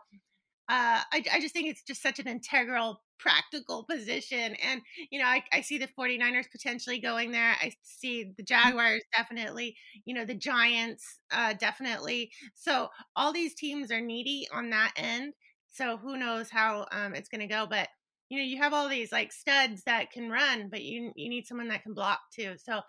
uh, 0.70 1.00
I, 1.10 1.24
I 1.32 1.40
just 1.40 1.54
think 1.54 1.68
it's 1.68 1.82
just 1.82 2.02
such 2.02 2.18
an 2.18 2.28
integral 2.28 3.00
practical 3.18 3.84
position 3.84 4.54
and 4.64 4.80
you 5.10 5.18
know 5.18 5.24
I, 5.24 5.42
I 5.52 5.62
see 5.62 5.76
the 5.78 5.88
49ers 5.98 6.50
potentially 6.52 7.00
going 7.00 7.32
there. 7.32 7.56
I 7.60 7.72
see 7.82 8.24
the 8.24 8.42
mm-hmm. 8.42 8.44
jaguars 8.44 9.02
definitely 9.16 9.76
you 10.04 10.14
know 10.14 10.24
the 10.24 10.34
giants 10.34 11.18
uh, 11.32 11.54
definitely. 11.54 12.30
So 12.54 12.88
all 13.16 13.32
these 13.32 13.54
teams 13.54 13.90
are 13.90 14.00
needy 14.00 14.46
on 14.52 14.70
that 14.70 14.92
end 14.96 15.34
so 15.70 15.96
who 15.96 16.16
knows 16.16 16.50
how 16.50 16.86
um, 16.92 17.14
it's 17.14 17.28
going 17.28 17.40
to 17.40 17.46
go? 17.46 17.66
But 17.68 17.88
you 18.28 18.38
know, 18.38 18.44
you 18.44 18.58
have 18.58 18.74
all 18.74 18.88
these 18.88 19.12
like 19.12 19.32
studs 19.32 19.82
that 19.84 20.10
can 20.10 20.30
run, 20.30 20.68
but 20.70 20.82
you 20.82 21.12
you 21.16 21.28
need 21.28 21.46
someone 21.46 21.68
that 21.68 21.82
can 21.82 21.94
block 21.94 22.20
too. 22.34 22.54
So 22.58 22.80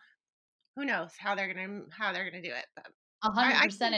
who 0.76 0.86
knows 0.86 1.12
how 1.18 1.36
they're 1.36 1.54
gonna 1.54 1.82
how 1.92 2.12
they're 2.14 2.30
gonna 2.30 2.44
do 2.44 2.50
it? 2.50 2.66
But 2.76 2.88
a 3.24 3.32
hundred 3.32 3.62
percent. 3.64 3.96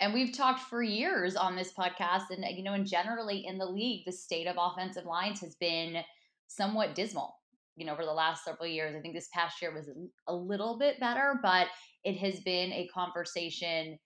and 0.00 0.12
we've 0.12 0.36
talked 0.36 0.60
for 0.60 0.82
years 0.82 1.36
on 1.36 1.56
this 1.56 1.72
podcast 1.72 2.24
and 2.30 2.44
you 2.56 2.62
know 2.62 2.74
and 2.74 2.86
generally 2.86 3.46
in 3.46 3.58
the 3.58 3.66
league 3.66 4.04
the 4.06 4.12
state 4.12 4.46
of 4.46 4.56
offensive 4.58 5.04
lines 5.04 5.40
has 5.40 5.54
been 5.56 6.02
somewhat 6.48 6.94
dismal 6.94 7.34
you 7.76 7.86
know 7.86 7.92
over 7.92 8.04
the 8.04 8.12
last 8.12 8.44
several 8.44 8.66
years 8.66 8.94
i 8.94 9.00
think 9.00 9.14
this 9.14 9.28
past 9.32 9.60
year 9.60 9.74
was 9.74 9.90
a 10.28 10.34
little 10.34 10.78
bit 10.78 11.00
better 11.00 11.38
but 11.42 11.66
it 12.04 12.16
has 12.16 12.40
been 12.40 12.72
a 12.72 12.88
conversation 12.92 13.98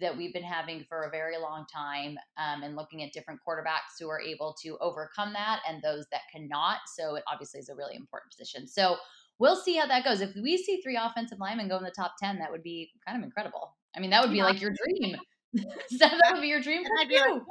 that 0.00 0.16
we've 0.16 0.32
been 0.32 0.42
having 0.42 0.84
for 0.88 1.04
a 1.04 1.10
very 1.10 1.38
long 1.38 1.64
time 1.74 2.16
um, 2.36 2.62
and 2.62 2.76
looking 2.76 3.02
at 3.02 3.12
different 3.12 3.40
quarterbacks 3.46 3.98
who 3.98 4.08
are 4.08 4.20
able 4.20 4.54
to 4.62 4.76
overcome 4.80 5.32
that 5.32 5.60
and 5.68 5.82
those 5.82 6.04
that 6.12 6.22
cannot 6.30 6.78
so 6.94 7.14
it 7.14 7.24
obviously 7.32 7.58
is 7.58 7.68
a 7.68 7.74
really 7.74 7.96
important 7.96 8.30
position 8.30 8.66
so 8.66 8.96
we'll 9.38 9.56
see 9.56 9.76
how 9.76 9.86
that 9.86 10.04
goes 10.04 10.20
if 10.20 10.30
we 10.42 10.58
see 10.58 10.80
three 10.82 10.98
offensive 11.00 11.38
linemen 11.40 11.68
go 11.68 11.78
in 11.78 11.84
the 11.84 11.90
top 11.90 12.12
10 12.22 12.38
that 12.38 12.50
would 12.50 12.62
be 12.62 12.90
kind 13.06 13.16
of 13.16 13.24
incredible 13.24 13.74
I 13.98 14.00
mean, 14.00 14.10
that 14.10 14.22
would 14.22 14.32
be 14.32 14.42
like 14.42 14.60
your 14.60 14.72
dream. 14.72 15.16
that 15.98 16.30
would 16.32 16.42
be 16.42 16.48
your 16.48 16.60
dream 16.60 16.82
for 16.84 17.10
you. 17.10 17.20
Like, 17.20 17.42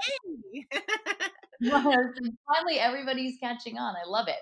hey. 0.53 1.69
finally, 1.71 2.79
everybody's 2.79 3.37
catching 3.41 3.77
on. 3.77 3.95
I 3.95 4.07
love 4.07 4.27
it. 4.27 4.37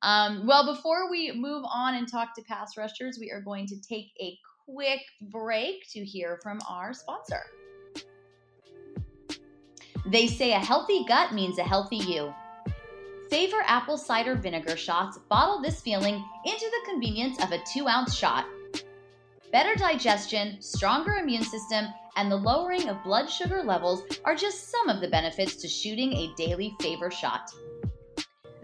Um, 0.00 0.46
well, 0.46 0.74
before 0.74 1.10
we 1.10 1.30
move 1.32 1.64
on 1.70 1.94
and 1.94 2.10
talk 2.10 2.34
to 2.36 2.42
pass 2.48 2.78
rushers, 2.78 3.18
we 3.20 3.30
are 3.30 3.42
going 3.42 3.66
to 3.66 3.76
take 3.86 4.06
a 4.20 4.38
quick 4.66 5.00
break 5.20 5.88
to 5.90 6.04
hear 6.04 6.38
from 6.42 6.58
our 6.68 6.92
sponsor. 6.92 7.42
They 10.06 10.26
say 10.26 10.52
a 10.52 10.58
healthy 10.58 11.04
gut 11.06 11.32
means 11.32 11.58
a 11.58 11.62
healthy 11.64 11.96
you. 11.96 12.34
Favor 13.30 13.62
apple 13.66 13.96
cider 13.96 14.34
vinegar 14.34 14.76
shots 14.76 15.18
bottle 15.30 15.60
this 15.62 15.80
feeling 15.80 16.22
into 16.44 16.70
the 16.70 16.90
convenience 16.90 17.42
of 17.42 17.52
a 17.52 17.62
two 17.72 17.88
ounce 17.88 18.14
shot 18.14 18.46
better 19.54 19.76
digestion, 19.76 20.60
stronger 20.60 21.12
immune 21.12 21.44
system, 21.44 21.86
and 22.16 22.28
the 22.28 22.36
lowering 22.36 22.88
of 22.88 23.00
blood 23.04 23.30
sugar 23.30 23.62
levels 23.62 24.02
are 24.24 24.34
just 24.34 24.68
some 24.68 24.88
of 24.88 25.00
the 25.00 25.06
benefits 25.06 25.54
to 25.54 25.68
shooting 25.68 26.12
a 26.12 26.34
daily 26.36 26.74
favor 26.80 27.08
shot. 27.08 27.52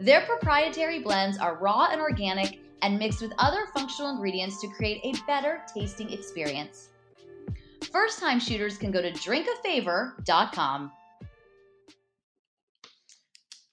Their 0.00 0.22
proprietary 0.22 0.98
blends 0.98 1.38
are 1.38 1.58
raw 1.58 1.90
and 1.92 2.00
organic 2.00 2.58
and 2.82 2.98
mixed 2.98 3.22
with 3.22 3.32
other 3.38 3.66
functional 3.74 4.10
ingredients 4.10 4.60
to 4.60 4.68
create 4.68 5.00
a 5.04 5.26
better 5.26 5.62
tasting 5.72 6.10
experience. 6.12 6.88
First 7.92 8.20
time 8.20 8.38
shooters 8.38 8.78
can 8.78 8.90
go 8.90 9.02
to 9.02 9.10
drinkafavor.com 9.10 10.92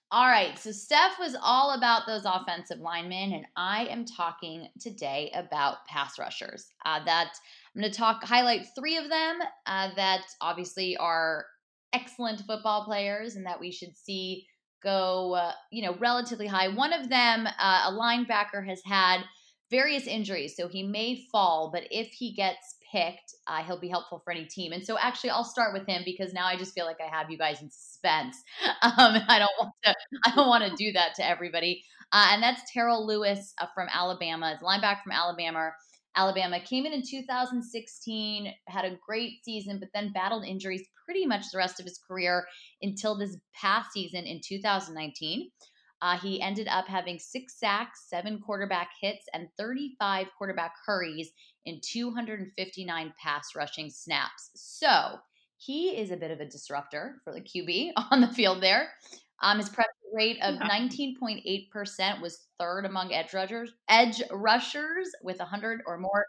all 0.10 0.28
right, 0.28 0.58
so 0.58 0.72
Steph 0.72 1.20
was 1.20 1.36
all 1.42 1.72
about 1.72 2.08
those 2.08 2.24
offensive 2.24 2.80
linemen, 2.80 3.34
and 3.34 3.46
I 3.58 3.88
am 3.88 4.06
talking 4.06 4.70
today 4.80 5.30
about 5.36 5.86
pass 5.86 6.18
rushers. 6.18 6.70
Uh, 6.86 7.04
that 7.04 7.34
I'm 7.76 7.82
going 7.82 7.92
to 7.92 7.98
talk 7.98 8.24
highlight 8.24 8.68
three 8.74 8.96
of 8.96 9.10
them 9.10 9.40
uh, 9.66 9.90
that 9.98 10.22
obviously 10.40 10.96
are 10.96 11.46
excellent 11.92 12.40
football 12.48 12.86
players, 12.86 13.36
and 13.36 13.46
that 13.46 13.60
we 13.60 13.70
should 13.70 13.98
see 13.98 14.48
go, 14.84 15.34
uh, 15.34 15.52
you 15.72 15.84
know, 15.84 15.96
relatively 16.00 16.48
high. 16.48 16.68
One 16.68 16.94
of 16.94 17.10
them, 17.10 17.48
uh, 17.48 17.90
a 17.90 17.92
linebacker, 17.92 18.66
has 18.68 18.82
had 18.86 19.22
various 19.70 20.08
injuries, 20.08 20.56
so 20.56 20.68
he 20.68 20.84
may 20.84 21.26
fall, 21.32 21.70
but 21.74 21.84
if 21.92 22.08
he 22.08 22.34
gets 22.34 22.76
picked, 22.92 23.36
uh, 23.48 23.64
he'll 23.64 23.80
be 23.80 23.90
helpful 23.90 24.22
for 24.24 24.32
any 24.32 24.46
team. 24.46 24.72
And 24.72 24.84
so, 24.84 24.98
actually, 24.98 25.32
I'll 25.32 25.44
start 25.44 25.74
with 25.74 25.86
him 25.88 26.04
because 26.06 26.34
now 26.34 26.46
I 26.46 26.56
just 26.56 26.74
feel 26.74 26.86
like 26.86 27.02
I 27.02 27.16
have 27.16 27.30
you 27.30 27.38
guys 27.38 27.62
in 27.62 27.70
suspense. 27.70 28.38
Um, 28.84 29.18
I 29.28 29.40
don't 29.40 29.52
want 29.60 29.74
to. 29.84 29.96
I 30.26 30.36
don't 30.36 30.48
want 30.48 30.64
to 30.64 30.76
do 30.76 30.94
that 30.94 31.16
to 31.16 31.28
everybody. 31.28 31.84
Uh, 32.12 32.30
and 32.32 32.44
that's 32.44 32.62
Terrell 32.72 33.06
Lewis 33.06 33.54
uh, 33.60 33.66
from 33.74 33.88
Alabama. 33.92 34.54
It's 34.54 34.64
linebacker 34.64 35.04
from 35.04 35.12
Alabama. 35.12 35.72
Alabama 36.16 36.60
came 36.60 36.86
in 36.86 36.94
in 36.94 37.04
2016, 37.08 38.54
had 38.68 38.86
a 38.86 38.98
great 39.06 39.44
season, 39.44 39.80
but 39.80 39.90
then 39.94 40.12
battled 40.14 40.46
injuries 40.46 40.84
pretty 41.08 41.26
much 41.26 41.46
the 41.52 41.58
rest 41.58 41.80
of 41.80 41.86
his 41.86 42.00
career 42.06 42.46
until 42.82 43.18
this 43.18 43.38
past 43.56 43.94
season 43.94 44.26
in 44.26 44.42
2019. 44.44 45.50
Uh, 46.02 46.20
he 46.20 46.42
ended 46.42 46.68
up 46.68 46.86
having 46.86 47.18
six 47.18 47.58
sacks, 47.58 48.06
seven 48.08 48.40
quarterback 48.40 48.90
hits, 49.02 49.26
and 49.34 49.48
35 49.58 50.28
quarterback 50.38 50.74
hurries 50.86 51.32
in 51.66 51.80
259 51.82 53.14
pass 53.22 53.56
rushing 53.56 53.90
snaps. 53.90 54.52
So 54.56 55.16
he 55.58 55.98
is 55.98 56.12
a 56.12 56.18
bit 56.18 56.30
of 56.30 56.40
a 56.40 56.46
disruptor 56.46 57.22
for 57.24 57.34
the 57.34 57.42
QB 57.42 57.94
on 58.12 58.22
the 58.22 58.28
field 58.28 58.62
there. 58.62 58.90
Um, 59.42 59.58
his 59.58 59.70
pressure 59.70 59.90
rate 60.14 60.38
of 60.42 60.56
19.8% 60.56 62.22
was 62.22 62.48
third 62.60 62.86
among 62.86 63.14
edge 63.14 63.34
rushers, 63.34 63.72
edge 63.90 64.22
rushers 64.32 65.10
with 65.22 65.40
100 65.40 65.82
or 65.86 65.98
more 65.98 66.26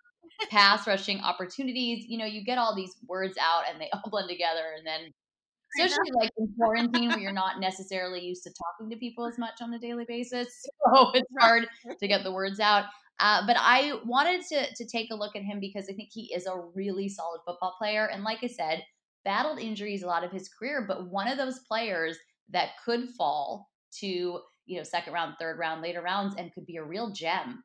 pass 0.50 0.86
rushing 0.86 1.20
opportunities. 1.20 2.06
You 2.08 2.18
know, 2.18 2.24
you 2.24 2.44
get 2.44 2.58
all 2.58 2.74
these 2.74 2.94
words 3.06 3.36
out 3.40 3.64
and 3.70 3.80
they 3.80 3.90
all 3.92 4.10
blend 4.10 4.28
together, 4.28 4.64
and 4.76 4.86
then 4.86 5.12
especially 5.76 6.10
like 6.14 6.30
in 6.38 6.52
quarantine 6.56 7.10
where 7.10 7.18
you're 7.18 7.32
not 7.32 7.60
necessarily 7.60 8.20
used 8.20 8.42
to 8.42 8.50
talking 8.50 8.90
to 8.90 8.96
people 8.96 9.26
as 9.26 9.38
much 9.38 9.60
on 9.60 9.72
a 9.74 9.78
daily 9.78 10.04
basis, 10.06 10.48
so 10.62 11.10
it's 11.14 11.30
hard 11.38 11.66
to 11.98 12.08
get 12.08 12.24
the 12.24 12.32
words 12.32 12.60
out. 12.60 12.86
Uh, 13.20 13.44
but 13.46 13.56
I 13.58 13.94
wanted 14.04 14.42
to 14.46 14.74
to 14.74 14.86
take 14.86 15.10
a 15.10 15.16
look 15.16 15.34
at 15.36 15.42
him 15.42 15.60
because 15.60 15.88
I 15.88 15.92
think 15.92 16.10
he 16.12 16.32
is 16.32 16.46
a 16.46 16.60
really 16.74 17.08
solid 17.08 17.40
football 17.46 17.74
player, 17.78 18.06
and 18.06 18.22
like 18.22 18.38
I 18.42 18.48
said, 18.48 18.82
battled 19.24 19.58
injuries 19.58 20.02
a 20.02 20.06
lot 20.06 20.24
of 20.24 20.32
his 20.32 20.48
career, 20.48 20.84
but 20.86 21.10
one 21.10 21.28
of 21.28 21.38
those 21.38 21.60
players 21.60 22.16
that 22.50 22.70
could 22.84 23.08
fall 23.10 23.68
to 24.00 24.40
you 24.66 24.76
know 24.76 24.82
second 24.82 25.12
round, 25.12 25.34
third 25.38 25.58
round, 25.58 25.82
later 25.82 26.02
rounds, 26.02 26.34
and 26.36 26.52
could 26.52 26.66
be 26.66 26.76
a 26.76 26.84
real 26.84 27.10
gem 27.10 27.64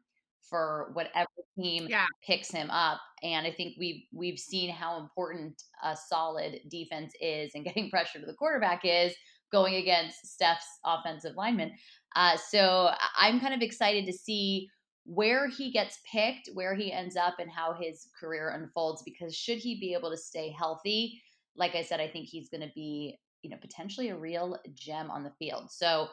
for 0.50 0.92
whatever 0.94 1.30
team 1.58 1.88
yeah. 1.90 2.06
picks 2.26 2.52
him 2.52 2.70
up. 2.70 3.00
And 3.22 3.48
I 3.48 3.52
think 3.52 3.76
we've 3.80 4.04
we've 4.12 4.40
seen 4.40 4.70
how 4.70 5.00
important 5.00 5.62
a 5.84 5.96
solid 5.96 6.60
defense 6.70 7.14
is 7.22 7.52
and 7.56 7.64
getting 7.66 7.90
pressure 7.90 8.20
to 8.20 8.26
the 8.26 8.34
quarterback 8.34 8.82
is 8.84 9.14
going 9.52 9.76
against 9.76 10.26
Steph's 10.26 10.66
offensive 10.86 11.36
lineman. 11.36 11.72
Uh, 12.16 12.38
so 12.50 12.92
I'm 13.18 13.40
kind 13.40 13.54
of 13.54 13.62
excited 13.62 14.06
to 14.06 14.14
see 14.14 14.68
where 15.06 15.48
he 15.48 15.72
gets 15.72 16.00
picked, 16.12 16.50
where 16.54 16.76
he 16.76 16.92
ends 16.92 17.16
up, 17.16 17.36
and 17.40 17.52
how 17.52 17.74
his 17.74 18.08
career 18.20 18.50
unfolds. 18.50 19.04
Because 19.04 19.36
should 19.36 19.58
he 19.60 19.80
be 19.80 19.94
able 19.94 20.10
to 20.10 20.18
stay 20.18 20.54
healthy, 20.58 21.22
like 21.56 21.76
I 21.76 21.84
said, 21.84 22.00
I 22.00 22.08
think 22.08 22.28
he's 22.28 22.50
going 22.50 22.62
to 22.62 22.72
be, 22.74 23.18
you 23.42 23.50
know, 23.50 23.58
potentially 23.62 24.10
a 24.10 24.18
real 24.18 24.58
gem 24.74 25.12
on 25.12 25.24
the 25.24 25.32
field. 25.40 25.72
So 25.72 26.08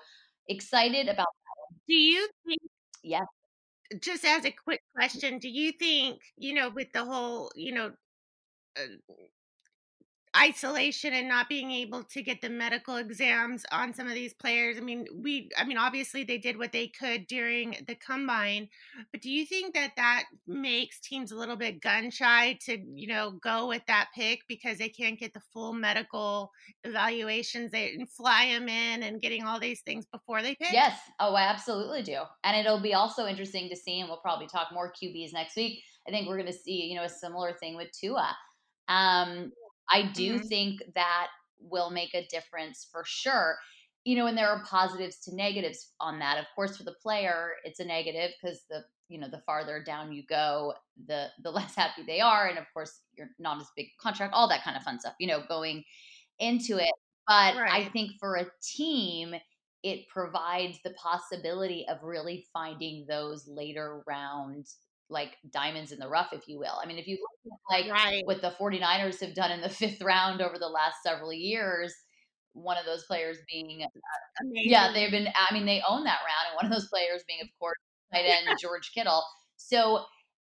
excited 0.48 1.08
about 1.08 1.26
that. 1.26 1.76
Do 1.88 1.94
you 1.94 2.28
think? 2.46 2.60
Yes. 3.02 3.26
Just 3.98 4.24
as 4.24 4.44
a 4.44 4.52
quick 4.52 4.82
question, 4.94 5.38
do 5.38 5.48
you 5.48 5.72
think, 5.72 6.20
you 6.36 6.54
know, 6.54 6.70
with 6.70 6.92
the 6.92 7.04
whole, 7.04 7.50
you 7.56 7.72
know, 7.72 7.92
uh, 8.78 8.82
isolation 10.36 11.12
and 11.12 11.28
not 11.28 11.48
being 11.48 11.72
able 11.72 12.04
to 12.04 12.22
get 12.22 12.40
the 12.40 12.48
medical 12.48 12.96
exams 12.96 13.64
on 13.72 13.92
some 13.92 14.06
of 14.06 14.14
these 14.14 14.32
players. 14.32 14.76
I 14.76 14.80
mean, 14.80 15.06
we 15.14 15.48
I 15.58 15.64
mean 15.64 15.76
obviously 15.76 16.22
they 16.22 16.38
did 16.38 16.56
what 16.56 16.72
they 16.72 16.88
could 16.88 17.26
during 17.26 17.76
the 17.86 17.96
combine, 17.96 18.68
but 19.10 19.20
do 19.20 19.30
you 19.30 19.44
think 19.44 19.74
that 19.74 19.92
that 19.96 20.24
makes 20.46 21.00
teams 21.00 21.32
a 21.32 21.36
little 21.36 21.56
bit 21.56 21.80
gun 21.80 22.10
shy 22.10 22.58
to, 22.66 22.78
you 22.94 23.08
know, 23.08 23.32
go 23.42 23.66
with 23.66 23.82
that 23.86 24.08
pick 24.14 24.42
because 24.48 24.78
they 24.78 24.88
can't 24.88 25.18
get 25.18 25.34
the 25.34 25.42
full 25.52 25.72
medical 25.72 26.52
evaluations 26.84 27.72
they 27.72 27.92
and 27.92 28.08
fly 28.08 28.50
them 28.52 28.68
in 28.68 29.02
and 29.02 29.20
getting 29.20 29.44
all 29.44 29.58
these 29.58 29.80
things 29.80 30.06
before 30.06 30.42
they 30.42 30.54
pick? 30.54 30.72
Yes. 30.72 30.96
Oh, 31.18 31.34
I 31.34 31.42
absolutely 31.42 32.02
do. 32.02 32.18
And 32.44 32.56
it'll 32.56 32.80
be 32.80 32.94
also 32.94 33.26
interesting 33.26 33.68
to 33.68 33.76
see 33.76 33.98
and 33.98 34.08
we'll 34.08 34.18
probably 34.18 34.46
talk 34.46 34.68
more 34.72 34.92
QBs 34.92 35.32
next 35.32 35.56
week. 35.56 35.82
I 36.06 36.12
think 36.12 36.28
we're 36.28 36.38
going 36.38 36.52
to 36.52 36.58
see, 36.58 36.84
you 36.84 36.96
know, 36.96 37.04
a 37.04 37.08
similar 37.08 37.52
thing 37.52 37.76
with 37.76 37.88
Tua. 37.92 38.36
Um, 38.88 39.52
I 39.90 40.10
do 40.12 40.36
mm-hmm. 40.36 40.46
think 40.46 40.82
that 40.94 41.28
will 41.58 41.90
make 41.90 42.14
a 42.14 42.26
difference 42.26 42.86
for 42.90 43.04
sure. 43.06 43.58
You 44.04 44.16
know, 44.16 44.26
and 44.26 44.36
there 44.36 44.48
are 44.48 44.64
positives 44.64 45.18
to 45.24 45.34
negatives 45.34 45.92
on 46.00 46.18
that. 46.20 46.38
Of 46.38 46.46
course, 46.54 46.76
for 46.76 46.84
the 46.84 46.94
player, 47.02 47.52
it's 47.64 47.80
a 47.80 47.84
negative 47.84 48.30
because 48.40 48.62
the 48.70 48.84
you 49.08 49.18
know 49.18 49.28
the 49.28 49.42
farther 49.44 49.82
down 49.84 50.12
you 50.12 50.22
go, 50.26 50.74
the 51.06 51.26
the 51.42 51.50
less 51.50 51.74
happy 51.76 52.02
they 52.06 52.20
are, 52.20 52.46
and 52.46 52.58
of 52.58 52.64
course, 52.72 53.00
you're 53.16 53.30
not 53.38 53.60
as 53.60 53.68
big 53.76 53.88
contract, 54.00 54.32
all 54.32 54.48
that 54.48 54.64
kind 54.64 54.76
of 54.76 54.82
fun 54.82 54.98
stuff. 54.98 55.14
You 55.18 55.26
know, 55.26 55.42
going 55.48 55.84
into 56.38 56.78
it. 56.78 56.92
But 57.26 57.56
right. 57.56 57.84
I 57.86 57.88
think 57.90 58.12
for 58.18 58.36
a 58.36 58.46
team, 58.62 59.34
it 59.82 60.08
provides 60.08 60.78
the 60.82 60.94
possibility 60.94 61.86
of 61.88 62.02
really 62.02 62.46
finding 62.52 63.06
those 63.08 63.46
later 63.46 64.02
round 64.06 64.66
like 65.10 65.36
diamonds 65.52 65.92
in 65.92 65.98
the 65.98 66.08
rough, 66.08 66.32
if 66.32 66.48
you 66.48 66.58
will. 66.58 66.78
I 66.82 66.86
mean, 66.86 66.98
if 66.98 67.06
you 67.06 67.18
look 67.44 67.52
at 67.52 67.82
like 67.84 67.92
right. 67.92 68.22
what 68.24 68.40
the 68.40 68.54
49ers 68.58 69.20
have 69.20 69.34
done 69.34 69.50
in 69.50 69.60
the 69.60 69.68
fifth 69.80 70.00
round 70.00 70.40
over 70.40 70.58
the 70.58 70.68
last 70.68 70.96
several 71.04 71.32
years, 71.32 71.92
one 72.52 72.76
of 72.78 72.86
those 72.86 73.04
players 73.04 73.38
being, 73.50 73.82
uh, 73.84 73.88
Amazing. 74.42 74.70
yeah, 74.70 74.92
they've 74.92 75.10
been, 75.10 75.28
I 75.28 75.52
mean, 75.52 75.66
they 75.66 75.82
own 75.88 76.04
that 76.04 76.20
round. 76.20 76.48
And 76.48 76.56
one 76.56 76.66
of 76.66 76.72
those 76.72 76.88
players 76.88 77.22
being, 77.26 77.40
of 77.42 77.48
course, 77.58 77.76
tight 78.12 78.24
end 78.24 78.48
George 78.60 78.92
Kittle. 78.94 79.22
So 79.56 80.04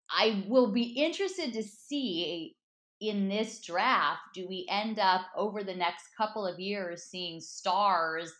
I 0.10 0.44
will 0.48 0.72
be 0.72 0.84
interested 0.84 1.54
to 1.54 1.64
see 1.64 2.56
in 3.00 3.28
this 3.28 3.62
draft, 3.62 4.22
do 4.36 4.48
we 4.48 4.68
end 4.70 5.00
up 5.00 5.22
over 5.36 5.64
the 5.64 5.74
next 5.74 6.04
couple 6.16 6.46
of 6.46 6.60
years 6.60 7.04
seeing 7.04 7.42
stars 7.42 8.32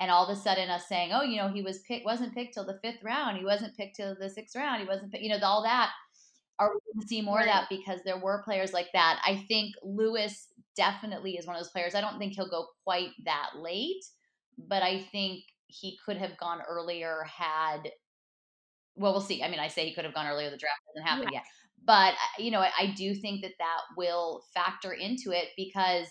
and 0.00 0.10
all 0.10 0.26
of 0.26 0.36
a 0.36 0.40
sudden 0.40 0.70
us 0.70 0.88
saying, 0.88 1.10
oh, 1.12 1.22
you 1.22 1.36
know, 1.36 1.48
he 1.48 1.62
was 1.62 1.80
picked, 1.80 2.06
wasn't 2.06 2.34
picked 2.34 2.54
till 2.54 2.66
the 2.66 2.80
fifth 2.82 3.02
round, 3.04 3.36
he 3.36 3.44
wasn't 3.44 3.76
picked 3.76 3.96
till 3.96 4.16
the 4.18 4.30
sixth 4.30 4.56
round, 4.56 4.80
he 4.80 4.88
wasn't, 4.88 5.12
picked, 5.12 5.22
you 5.22 5.30
know, 5.30 5.38
all 5.44 5.62
that. 5.62 5.90
Are 6.58 6.68
we 6.68 6.92
going 6.92 7.02
to 7.02 7.08
see 7.08 7.22
more 7.22 7.36
right. 7.36 7.48
of 7.48 7.52
that 7.52 7.68
because 7.70 8.00
there 8.04 8.18
were 8.18 8.42
players 8.42 8.72
like 8.72 8.88
that? 8.92 9.20
I 9.24 9.44
think 9.48 9.74
Lewis 9.82 10.48
definitely 10.76 11.36
is 11.36 11.46
one 11.46 11.56
of 11.56 11.62
those 11.62 11.70
players. 11.70 11.94
I 11.94 12.00
don't 12.00 12.18
think 12.18 12.34
he'll 12.34 12.50
go 12.50 12.66
quite 12.84 13.10
that 13.24 13.50
late, 13.58 14.04
but 14.58 14.82
I 14.82 15.00
think 15.12 15.44
he 15.66 15.98
could 16.04 16.16
have 16.16 16.36
gone 16.38 16.60
earlier 16.68 17.24
had 17.24 17.90
well, 18.96 19.12
we'll 19.12 19.20
see. 19.22 19.42
I 19.42 19.48
mean, 19.48 19.60
I 19.60 19.68
say 19.68 19.86
he 19.86 19.94
could 19.94 20.04
have 20.04 20.12
gone 20.12 20.26
earlier. 20.26 20.50
The 20.50 20.58
draft 20.58 20.80
hasn't 20.88 21.08
happened 21.08 21.30
yeah. 21.32 21.38
yet, 21.38 21.46
but 21.86 22.12
uh, 22.12 22.42
you 22.42 22.50
know, 22.50 22.60
I, 22.60 22.70
I 22.78 22.94
do 22.96 23.14
think 23.14 23.40
that 23.42 23.52
that 23.58 23.80
will 23.96 24.42
factor 24.52 24.92
into 24.92 25.30
it 25.30 25.48
because 25.56 26.06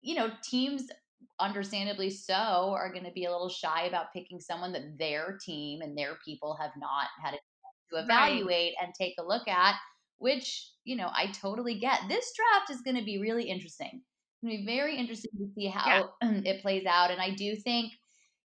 you 0.00 0.16
know 0.16 0.30
teams 0.42 0.88
understandably 1.40 2.10
so 2.10 2.34
are 2.34 2.92
going 2.92 3.04
to 3.04 3.12
be 3.12 3.24
a 3.24 3.30
little 3.30 3.48
shy 3.48 3.84
about 3.84 4.12
picking 4.12 4.40
someone 4.40 4.72
that 4.72 4.98
their 4.98 5.38
team 5.44 5.82
and 5.82 5.96
their 5.96 6.16
people 6.24 6.56
have 6.60 6.72
not 6.78 7.08
had 7.22 7.34
a 7.34 7.38
to 7.90 8.02
evaluate 8.02 8.74
right. 8.78 8.86
and 8.86 8.94
take 8.94 9.14
a 9.18 9.24
look 9.24 9.46
at 9.48 9.74
which 10.18 10.70
you 10.84 10.96
know 10.96 11.08
i 11.14 11.26
totally 11.32 11.78
get 11.78 12.00
this 12.08 12.32
draft 12.34 12.70
is 12.70 12.82
going 12.82 12.96
to 12.96 13.04
be 13.04 13.18
really 13.18 13.44
interesting 13.44 13.90
it's 14.02 14.42
going 14.42 14.56
to 14.56 14.64
be 14.64 14.66
very 14.66 14.96
interesting 14.96 15.30
to 15.38 15.46
see 15.54 15.66
how 15.66 16.10
yeah. 16.22 16.30
it 16.44 16.62
plays 16.62 16.84
out 16.86 17.10
and 17.10 17.20
i 17.20 17.30
do 17.30 17.54
think 17.56 17.92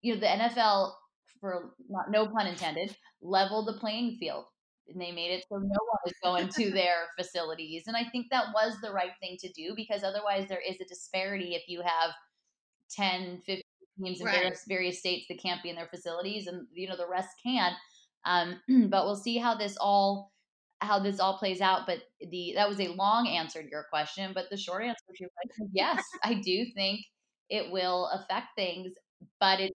you 0.02 0.14
know 0.14 0.20
the 0.20 0.26
nfl 0.28 0.92
for 1.40 1.74
not, 1.90 2.12
no 2.12 2.28
pun 2.28 2.48
intended 2.48 2.96
leveled 3.22 3.68
the 3.68 3.80
playing 3.80 4.18
field 4.20 4.46
and 4.88 5.02
they 5.02 5.12
made 5.12 5.32
it 5.32 5.46
so 5.50 5.58
no 5.58 5.62
one 5.62 6.00
was 6.06 6.14
going 6.24 6.48
to 6.50 6.72
their 6.74 7.08
facilities 7.18 7.84
and 7.88 7.96
i 7.96 8.04
think 8.12 8.28
that 8.30 8.46
was 8.54 8.76
the 8.82 8.92
right 8.92 9.12
thing 9.20 9.38
to 9.40 9.52
do 9.54 9.74
because 9.76 10.04
otherwise 10.04 10.48
there 10.48 10.62
is 10.68 10.80
a 10.82 10.86
disparity 10.86 11.56
if 11.56 11.64
you 11.68 11.82
have 11.82 12.12
10 12.96 13.42
15 13.46 13.62
teams 14.04 14.20
in 14.20 14.26
right. 14.26 14.36
various, 14.36 14.64
various 14.68 15.00
states 15.00 15.26
that 15.30 15.42
can't 15.42 15.62
be 15.64 15.70
in 15.70 15.76
their 15.76 15.88
facilities 15.88 16.48
and 16.48 16.68
you 16.74 16.88
know 16.88 16.98
the 16.98 17.08
rest 17.08 17.30
can 17.44 17.72
um, 18.26 18.60
but 18.90 19.06
we'll 19.06 19.16
see 19.16 19.38
how 19.38 19.56
this 19.56 19.78
all 19.80 20.32
how 20.80 20.98
this 20.98 21.20
all 21.20 21.38
plays 21.38 21.62
out 21.62 21.82
but 21.86 22.00
the 22.32 22.54
that 22.56 22.68
was 22.68 22.80
a 22.80 22.88
long 22.90 23.28
answer 23.28 23.62
to 23.62 23.70
your 23.70 23.86
question 23.92 24.32
but 24.34 24.46
the 24.50 24.58
short 24.58 24.84
answer 24.84 25.04
to 25.16 25.22
your 25.24 25.30
question 25.42 25.70
yes 25.74 26.04
i 26.24 26.34
do 26.34 26.66
think 26.76 27.02
it 27.50 27.72
will 27.72 28.10
affect 28.14 28.48
things 28.56 28.94
but 29.40 29.60
it 29.60 29.72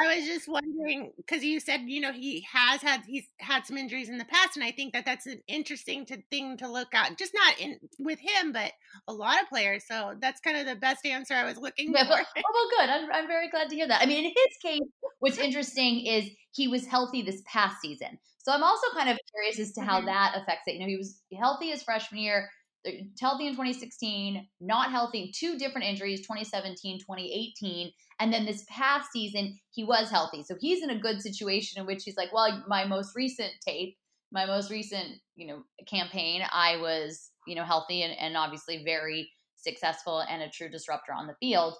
I 0.00 0.16
was 0.16 0.26
just 0.26 0.48
wondering 0.48 1.12
because 1.16 1.42
you 1.42 1.58
said 1.58 1.80
you 1.86 2.00
know 2.00 2.12
he 2.12 2.46
has 2.52 2.82
had 2.82 3.02
he's 3.06 3.26
had 3.38 3.66
some 3.66 3.76
injuries 3.76 4.08
in 4.08 4.18
the 4.18 4.24
past, 4.24 4.56
and 4.56 4.64
I 4.64 4.70
think 4.70 4.92
that 4.92 5.04
that's 5.04 5.26
an 5.26 5.40
interesting 5.48 6.06
to, 6.06 6.22
thing 6.30 6.56
to 6.58 6.68
look 6.68 6.94
at. 6.94 7.18
Just 7.18 7.34
not 7.34 7.58
in 7.58 7.78
with 7.98 8.20
him, 8.20 8.52
but 8.52 8.72
a 9.08 9.12
lot 9.12 9.42
of 9.42 9.48
players. 9.48 9.84
So 9.86 10.14
that's 10.20 10.40
kind 10.40 10.56
of 10.56 10.66
the 10.66 10.76
best 10.76 11.04
answer 11.04 11.34
I 11.34 11.44
was 11.44 11.58
looking 11.58 11.92
yeah, 11.92 12.04
for. 12.04 12.10
Well, 12.10 12.26
oh, 12.36 12.42
well, 12.54 12.86
good. 12.86 12.90
I'm 12.90 13.12
I'm 13.12 13.26
very 13.26 13.48
glad 13.48 13.68
to 13.70 13.74
hear 13.74 13.88
that. 13.88 14.02
I 14.02 14.06
mean, 14.06 14.24
in 14.24 14.30
his 14.30 14.56
case, 14.62 14.88
what's 15.18 15.38
interesting 15.38 16.06
is 16.06 16.30
he 16.52 16.68
was 16.68 16.86
healthy 16.86 17.22
this 17.22 17.42
past 17.46 17.80
season. 17.80 18.18
So 18.38 18.52
I'm 18.52 18.62
also 18.62 18.86
kind 18.94 19.10
of 19.10 19.18
curious 19.32 19.58
as 19.58 19.72
to 19.72 19.82
how 19.82 19.98
mm-hmm. 19.98 20.06
that 20.06 20.34
affects 20.36 20.68
it. 20.68 20.74
You 20.74 20.80
know, 20.80 20.86
he 20.86 20.96
was 20.96 21.20
healthy 21.38 21.70
his 21.70 21.82
freshman 21.82 22.20
year 22.20 22.48
Uh, 22.86 22.90
healthy 23.20 23.46
in 23.46 23.54
2016, 23.54 24.46
not 24.60 24.90
healthy, 24.90 25.32
two 25.34 25.58
different 25.58 25.86
injuries, 25.86 26.20
2017, 26.20 26.98
2018. 27.00 27.90
And 28.20 28.32
then 28.32 28.46
this 28.46 28.64
past 28.68 29.10
season, 29.12 29.58
he 29.70 29.84
was 29.84 30.10
healthy. 30.10 30.42
So 30.42 30.54
he's 30.60 30.82
in 30.82 30.90
a 30.90 30.98
good 30.98 31.20
situation 31.20 31.80
in 31.80 31.86
which 31.86 32.04
he's 32.04 32.16
like, 32.16 32.32
well, 32.32 32.62
my 32.68 32.84
most 32.84 33.16
recent 33.16 33.52
tape, 33.66 33.96
my 34.30 34.46
most 34.46 34.70
recent, 34.70 35.16
you 35.36 35.46
know, 35.46 35.62
campaign, 35.86 36.42
I 36.52 36.76
was, 36.76 37.30
you 37.46 37.54
know, 37.54 37.64
healthy 37.64 38.02
and, 38.02 38.16
and 38.18 38.36
obviously 38.36 38.84
very 38.84 39.30
successful 39.56 40.20
and 40.20 40.42
a 40.42 40.48
true 40.48 40.68
disruptor 40.68 41.12
on 41.12 41.26
the 41.26 41.34
field. 41.40 41.74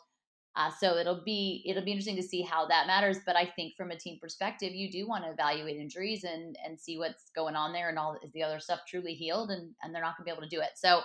Uh, 0.58 0.70
so 0.80 0.96
it'll 0.96 1.22
be 1.24 1.62
it'll 1.64 1.84
be 1.84 1.92
interesting 1.92 2.16
to 2.16 2.22
see 2.22 2.42
how 2.42 2.66
that 2.66 2.88
matters. 2.88 3.18
But 3.24 3.36
I 3.36 3.46
think 3.46 3.76
from 3.76 3.92
a 3.92 3.96
team 3.96 4.18
perspective, 4.20 4.74
you 4.74 4.90
do 4.90 5.06
want 5.06 5.22
to 5.24 5.30
evaluate 5.30 5.76
injuries 5.76 6.24
and 6.24 6.58
and 6.66 6.78
see 6.78 6.98
what's 6.98 7.30
going 7.30 7.54
on 7.54 7.72
there 7.72 7.88
and 7.88 7.98
all 7.98 8.18
is 8.24 8.32
the 8.32 8.42
other 8.42 8.58
stuff 8.58 8.80
truly 8.88 9.14
healed 9.14 9.50
and 9.50 9.72
and 9.82 9.94
they're 9.94 10.02
not 10.02 10.16
going 10.16 10.24
to 10.26 10.30
be 10.32 10.36
able 10.36 10.42
to 10.42 10.54
do 10.54 10.60
it. 10.60 10.70
So 10.74 11.02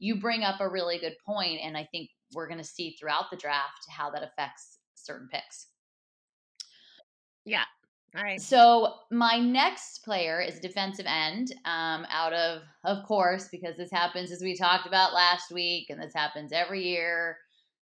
you 0.00 0.20
bring 0.20 0.42
up 0.42 0.60
a 0.60 0.68
really 0.68 0.98
good 0.98 1.14
point, 1.24 1.60
and 1.62 1.76
I 1.76 1.88
think 1.92 2.10
we're 2.34 2.48
going 2.48 2.58
to 2.58 2.64
see 2.64 2.96
throughout 2.98 3.26
the 3.30 3.36
draft 3.36 3.86
how 3.88 4.10
that 4.10 4.24
affects 4.24 4.78
certain 4.96 5.28
picks. 5.32 5.68
Yeah. 7.44 7.62
All 8.16 8.24
right. 8.24 8.40
So 8.40 8.94
my 9.12 9.38
next 9.38 10.04
player 10.04 10.40
is 10.40 10.58
a 10.58 10.60
defensive 10.60 11.06
end. 11.06 11.54
Um, 11.64 12.06
out 12.10 12.32
of 12.32 12.62
of 12.84 13.04
course 13.04 13.48
because 13.52 13.76
this 13.76 13.92
happens 13.92 14.32
as 14.32 14.42
we 14.42 14.56
talked 14.56 14.88
about 14.88 15.14
last 15.14 15.52
week, 15.52 15.90
and 15.90 16.02
this 16.02 16.12
happens 16.12 16.50
every 16.50 16.82
year 16.82 17.36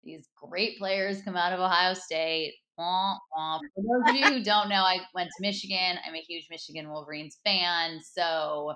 these 0.04 0.28
great 0.36 0.78
players 0.78 1.22
come 1.22 1.36
out 1.36 1.54
of 1.54 1.60
Ohio 1.60 1.94
State. 1.94 2.54
Wah, 2.78 3.18
wah. 3.36 3.60
For 3.76 3.84
those 3.84 4.10
of 4.10 4.16
you 4.16 4.26
who 4.26 4.44
don't 4.44 4.70
know, 4.70 4.84
I 4.84 5.00
went 5.14 5.30
to 5.30 5.42
Michigan. 5.42 5.98
I'm 6.06 6.16
a 6.16 6.24
huge 6.28 6.48
Michigan 6.50 6.90
Wolverines 6.90 7.38
fan. 7.44 8.00
So 8.14 8.74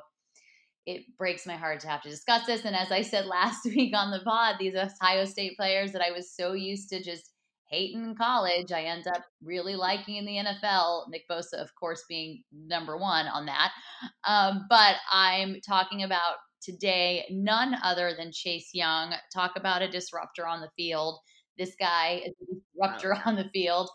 it 0.85 1.03
breaks 1.17 1.45
my 1.45 1.55
heart 1.55 1.79
to 1.81 1.87
have 1.87 2.01
to 2.01 2.09
discuss 2.09 2.45
this. 2.45 2.65
And 2.65 2.75
as 2.75 2.91
I 2.91 3.01
said 3.01 3.25
last 3.27 3.65
week 3.65 3.95
on 3.95 4.11
the 4.11 4.19
pod, 4.19 4.55
these 4.59 4.75
Ohio 4.75 5.25
State 5.25 5.55
players 5.57 5.93
that 5.93 6.01
I 6.01 6.11
was 6.11 6.35
so 6.35 6.53
used 6.53 6.89
to 6.89 7.01
just 7.01 7.32
hating 7.73 8.03
in 8.03 8.15
college, 8.15 8.71
I 8.71 8.83
end 8.83 9.07
up 9.07 9.23
really 9.41 9.75
liking 9.75 10.17
in 10.17 10.25
the 10.25 10.37
NFL. 10.37 11.09
Nick 11.09 11.23
Bosa, 11.29 11.55
of 11.55 11.73
course, 11.79 12.03
being 12.07 12.43
number 12.53 12.97
one 12.97 13.25
on 13.27 13.47
that. 13.47 13.71
Um, 14.27 14.65
but 14.69 14.95
I'm 15.11 15.59
talking 15.67 16.03
about 16.03 16.35
today 16.61 17.25
none 17.31 17.75
other 17.83 18.13
than 18.17 18.31
Chase 18.31 18.69
Young. 18.73 19.13
Talk 19.33 19.53
about 19.55 19.81
a 19.81 19.89
disruptor 19.89 20.47
on 20.47 20.61
the 20.61 20.69
field. 20.77 21.19
This 21.57 21.75
guy 21.79 22.21
is 22.25 22.33
a 22.41 22.55
disruptor 22.55 23.17
on 23.25 23.35
the 23.35 23.49
field. 23.51 23.89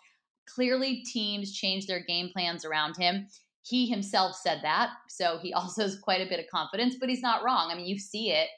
Clearly, 0.55 1.03
teams 1.13 1.53
change 1.53 1.87
their 1.87 2.05
game 2.05 2.31
plans 2.33 2.65
around 2.65 2.97
him. 2.97 3.29
He 3.63 3.87
himself 3.87 4.35
said 4.35 4.61
that. 4.63 4.91
So 5.09 5.39
he 5.41 5.53
also 5.55 5.83
has 5.83 6.01
quite 6.01 6.21
a 6.21 6.29
bit 6.29 6.41
of 6.41 6.47
confidence, 6.53 6.97
but 6.99 7.09
he's 7.09 7.23
not 7.23 7.45
wrong. 7.45 7.71
I 7.71 7.77
mean, 7.77 7.87
you 7.87 7.99
see 7.99 8.33
it 8.33 8.49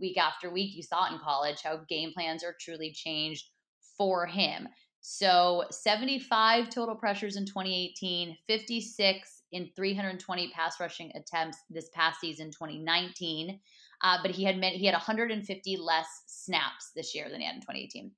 week 0.00 0.18
after 0.18 0.50
week. 0.50 0.76
You 0.76 0.84
saw 0.84 1.06
it 1.06 1.12
in 1.12 1.18
college 1.18 1.58
how 1.64 1.80
game 1.88 2.12
plans 2.14 2.44
are 2.44 2.54
truly 2.60 2.92
changed 2.92 3.50
for 3.98 4.24
him. 4.26 4.68
So 5.00 5.64
75 5.70 6.70
total 6.70 6.94
pressures 6.94 7.36
in 7.36 7.44
2018, 7.44 8.36
56 8.46 9.42
in 9.52 9.70
320 9.74 10.50
pass 10.50 10.80
rushing 10.80 11.12
attempts 11.14 11.58
this 11.70 11.88
past 11.94 12.20
season, 12.20 12.50
2019. 12.50 13.60
Uh, 14.02 14.18
but 14.22 14.30
he 14.30 14.44
had 14.44 14.62
he 14.62 14.86
had 14.86 14.92
150 14.92 15.76
less 15.78 16.06
snaps 16.26 16.92
this 16.94 17.14
year 17.14 17.28
than 17.28 17.40
he 17.40 17.46
had 17.46 17.56
in 17.56 17.60
2018. 17.60 18.12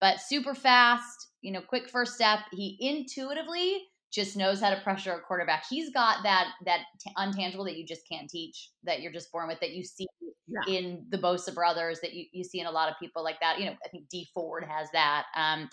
But 0.00 0.20
super 0.20 0.54
fast, 0.54 1.28
you 1.42 1.52
know, 1.52 1.60
quick 1.60 1.88
first 1.88 2.14
step. 2.14 2.40
He 2.52 2.76
intuitively 2.80 3.82
just 4.12 4.36
knows 4.36 4.60
how 4.60 4.70
to 4.70 4.80
pressure 4.80 5.12
a 5.12 5.20
quarterback. 5.20 5.64
He's 5.68 5.90
got 5.90 6.22
that 6.22 6.48
that 6.64 6.80
t- 7.00 7.12
untangible 7.16 7.64
that 7.66 7.76
you 7.76 7.84
just 7.84 8.02
can't 8.10 8.28
teach, 8.28 8.70
that 8.84 9.00
you're 9.00 9.12
just 9.12 9.30
born 9.30 9.48
with, 9.48 9.60
that 9.60 9.72
you 9.72 9.84
see 9.84 10.06
yeah. 10.46 10.74
in 10.74 11.06
the 11.10 11.18
Bosa 11.18 11.54
brothers, 11.54 12.00
that 12.00 12.14
you, 12.14 12.24
you 12.32 12.44
see 12.44 12.60
in 12.60 12.66
a 12.66 12.70
lot 12.70 12.88
of 12.88 12.94
people 13.00 13.22
like 13.22 13.38
that. 13.40 13.58
You 13.58 13.66
know, 13.66 13.76
I 13.84 13.88
think 13.88 14.08
Dee 14.08 14.28
Ford 14.34 14.64
has 14.68 14.88
that. 14.92 15.24
Um, 15.36 15.68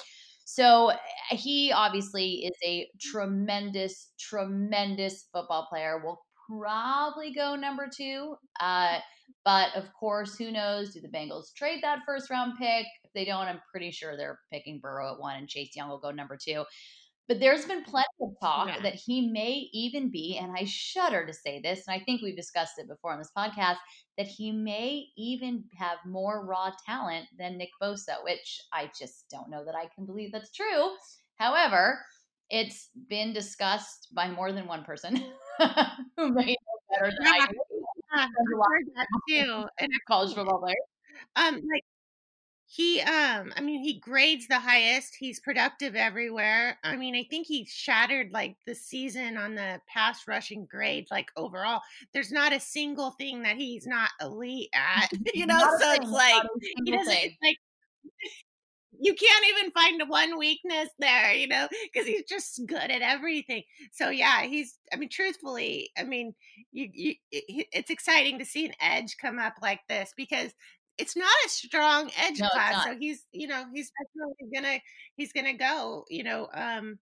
so 0.45 0.89
eh, 0.89 1.35
he 1.35 1.71
obviously 1.71 2.45
is 2.45 2.57
a 2.63 2.87
tremendous, 3.01 4.11
tremendous 4.19 5.27
football 5.33 5.67
player. 5.69 6.01
Will 6.03 6.19
probably 6.47 7.33
go 7.33 7.55
number 7.55 7.87
two. 7.95 8.35
Uh, 8.59 8.99
but 9.43 9.69
of 9.75 9.85
course, 9.99 10.37
who 10.37 10.51
knows? 10.51 10.93
Do 10.93 11.01
the 11.01 11.07
Bengals 11.07 11.53
trade 11.55 11.79
that 11.83 11.99
first 12.05 12.29
round 12.29 12.53
pick? 12.59 12.85
If 13.03 13.11
they 13.13 13.25
don't, 13.25 13.47
I'm 13.47 13.61
pretty 13.71 13.91
sure 13.91 14.15
they're 14.15 14.39
picking 14.51 14.79
Burrow 14.79 15.13
at 15.13 15.19
one 15.19 15.35
and 15.35 15.47
Chase 15.47 15.75
Young 15.75 15.89
will 15.89 15.99
go 15.99 16.11
number 16.11 16.37
two. 16.41 16.63
But 17.27 17.39
there's 17.39 17.65
been 17.65 17.83
plenty 17.83 18.05
of 18.21 18.33
talk 18.39 18.67
yeah. 18.67 18.81
that 18.81 18.93
he 18.93 19.29
may 19.29 19.67
even 19.73 20.11
be, 20.11 20.37
and 20.39 20.53
I 20.55 20.65
shudder 20.65 21.25
to 21.25 21.33
say 21.33 21.59
this, 21.59 21.83
and 21.87 21.99
I 21.99 22.03
think 22.03 22.21
we've 22.21 22.35
discussed 22.35 22.73
it 22.77 22.87
before 22.87 23.13
on 23.13 23.17
this 23.17 23.31
podcast, 23.35 23.77
that 24.17 24.27
he 24.27 24.51
may 24.51 25.07
even 25.17 25.63
have 25.75 25.97
more 26.05 26.45
raw 26.45 26.71
talent 26.85 27.25
than 27.37 27.57
Nick 27.57 27.69
Bosa, 27.81 28.23
which 28.23 28.61
I 28.71 28.91
just 28.97 29.25
don't 29.31 29.49
know 29.49 29.65
that 29.65 29.75
I 29.75 29.89
can 29.95 30.05
believe 30.05 30.31
that's 30.31 30.51
true. 30.51 30.91
However, 31.37 31.99
it's 32.49 32.89
been 33.09 33.33
discussed 33.33 34.09
by 34.13 34.29
more 34.29 34.51
than 34.51 34.67
one 34.67 34.83
person 34.83 35.15
who 36.17 36.29
may 36.29 36.45
know 36.45 36.77
better 36.91 37.11
than 37.11 37.25
yeah, 37.25 37.31
I 37.31 37.47
do. 37.47 37.53
Yeah, 38.15 38.23
I've 38.23 38.27
heard 38.27 38.85
that 38.95 39.07
too. 39.27 39.65
And 39.79 39.89
college 40.07 40.35
football 40.35 40.59
player. 40.59 40.75
Um, 41.35 41.55
like 41.55 41.83
he, 42.75 42.99
um, 42.99 43.53
I 43.55 43.61
mean, 43.61 43.79
he 43.79 43.99
grades 43.99 44.47
the 44.47 44.59
highest. 44.59 45.15
He's 45.17 45.39
productive 45.39 45.95
everywhere. 45.95 46.77
I 46.83 46.97
mean, 46.97 47.15
I 47.15 47.23
think 47.23 47.47
he 47.47 47.63
shattered 47.63 48.31
like 48.33 48.57
the 48.65 48.75
season 48.75 49.37
on 49.37 49.55
the 49.55 49.79
pass 49.87 50.27
rushing 50.27 50.65
grade, 50.65 51.07
like 51.09 51.29
overall. 51.37 51.79
There's 52.13 52.33
not 52.33 52.51
a 52.51 52.59
single 52.59 53.11
thing 53.11 53.43
that 53.43 53.55
he's 53.55 53.87
not 53.87 54.09
elite 54.19 54.71
at, 54.73 55.09
you 55.33 55.45
know. 55.45 55.59
so 55.79 55.93
it's 55.93 56.11
like 56.11 56.43
he 56.83 56.91
doesn't 56.91 57.31
like 57.41 57.57
you 58.99 59.13
can't 59.13 59.45
even 59.49 59.71
find 59.71 60.09
one 60.09 60.37
weakness 60.37 60.89
there, 60.99 61.33
you 61.33 61.47
know, 61.47 61.69
because 61.93 62.05
he's 62.05 62.23
just 62.23 62.59
good 62.65 62.91
at 62.91 63.01
everything. 63.01 63.63
So 63.93 64.09
yeah, 64.09 64.41
he's. 64.43 64.77
I 64.91 64.97
mean, 64.97 65.09
truthfully, 65.09 65.91
I 65.97 66.03
mean, 66.03 66.35
you, 66.73 66.89
you, 66.91 67.15
it's 67.31 67.89
exciting 67.89 68.37
to 68.39 68.45
see 68.45 68.65
an 68.65 68.73
edge 68.81 69.15
come 69.21 69.39
up 69.39 69.53
like 69.61 69.79
this 69.87 70.13
because 70.17 70.51
it's 70.97 71.15
not 71.15 71.33
a 71.45 71.49
strong 71.49 72.11
edge 72.17 72.39
no, 72.39 72.47
class. 72.49 72.83
So 72.83 72.95
he's, 72.97 73.23
you 73.31 73.47
know, 73.47 73.65
he's 73.73 73.91
definitely 73.91 74.47
gonna 74.53 74.79
he's 75.17 75.33
gonna 75.33 75.53
go, 75.53 76.05
you 76.09 76.23
know, 76.23 76.49
um 76.53 76.99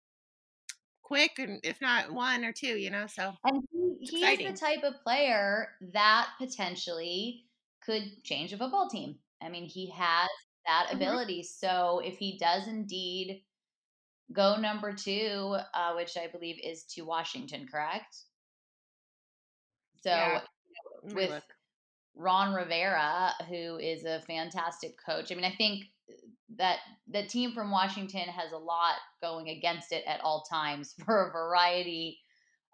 quick 1.02 1.38
and 1.38 1.60
if 1.64 1.80
not 1.80 2.12
one 2.12 2.44
or 2.44 2.52
two, 2.52 2.76
you 2.76 2.90
know. 2.90 3.06
So 3.06 3.34
and 3.44 3.62
he, 3.72 4.06
he 4.06 4.26
is 4.32 4.38
the 4.40 4.52
type 4.58 4.82
of 4.82 5.00
player 5.02 5.68
that 5.92 6.30
potentially 6.38 7.44
could 7.84 8.22
change 8.24 8.52
a 8.52 8.58
football 8.58 8.88
team. 8.88 9.18
I 9.40 9.48
mean, 9.48 9.64
he 9.66 9.90
has 9.90 10.28
that 10.66 10.88
Mhm. 10.92 10.96
ability. 10.96 11.42
So 11.44 12.00
if 12.04 12.18
he 12.18 12.38
does 12.38 12.66
indeed 12.66 13.44
go 14.32 14.56
number 14.56 14.92
two, 14.92 15.56
uh, 15.74 15.94
which 15.94 16.16
I 16.16 16.26
believe 16.28 16.58
is 16.62 16.84
to 16.94 17.02
Washington, 17.02 17.66
correct? 17.70 18.16
So 20.02 20.10
Yeah. 20.10 20.40
With. 21.02 21.42
Ron 22.16 22.54
Rivera, 22.54 23.32
who 23.48 23.76
is 23.76 24.04
a 24.04 24.22
fantastic 24.26 24.96
coach. 25.04 25.30
I 25.30 25.34
mean, 25.34 25.44
I 25.44 25.54
think 25.54 25.84
that 26.56 26.78
the 27.08 27.24
team 27.24 27.52
from 27.52 27.70
Washington 27.70 28.28
has 28.28 28.52
a 28.52 28.58
lot 28.58 28.94
going 29.20 29.48
against 29.50 29.92
it 29.92 30.04
at 30.06 30.20
all 30.22 30.44
times 30.50 30.94
for 31.04 31.28
a 31.28 31.32
variety 31.32 32.18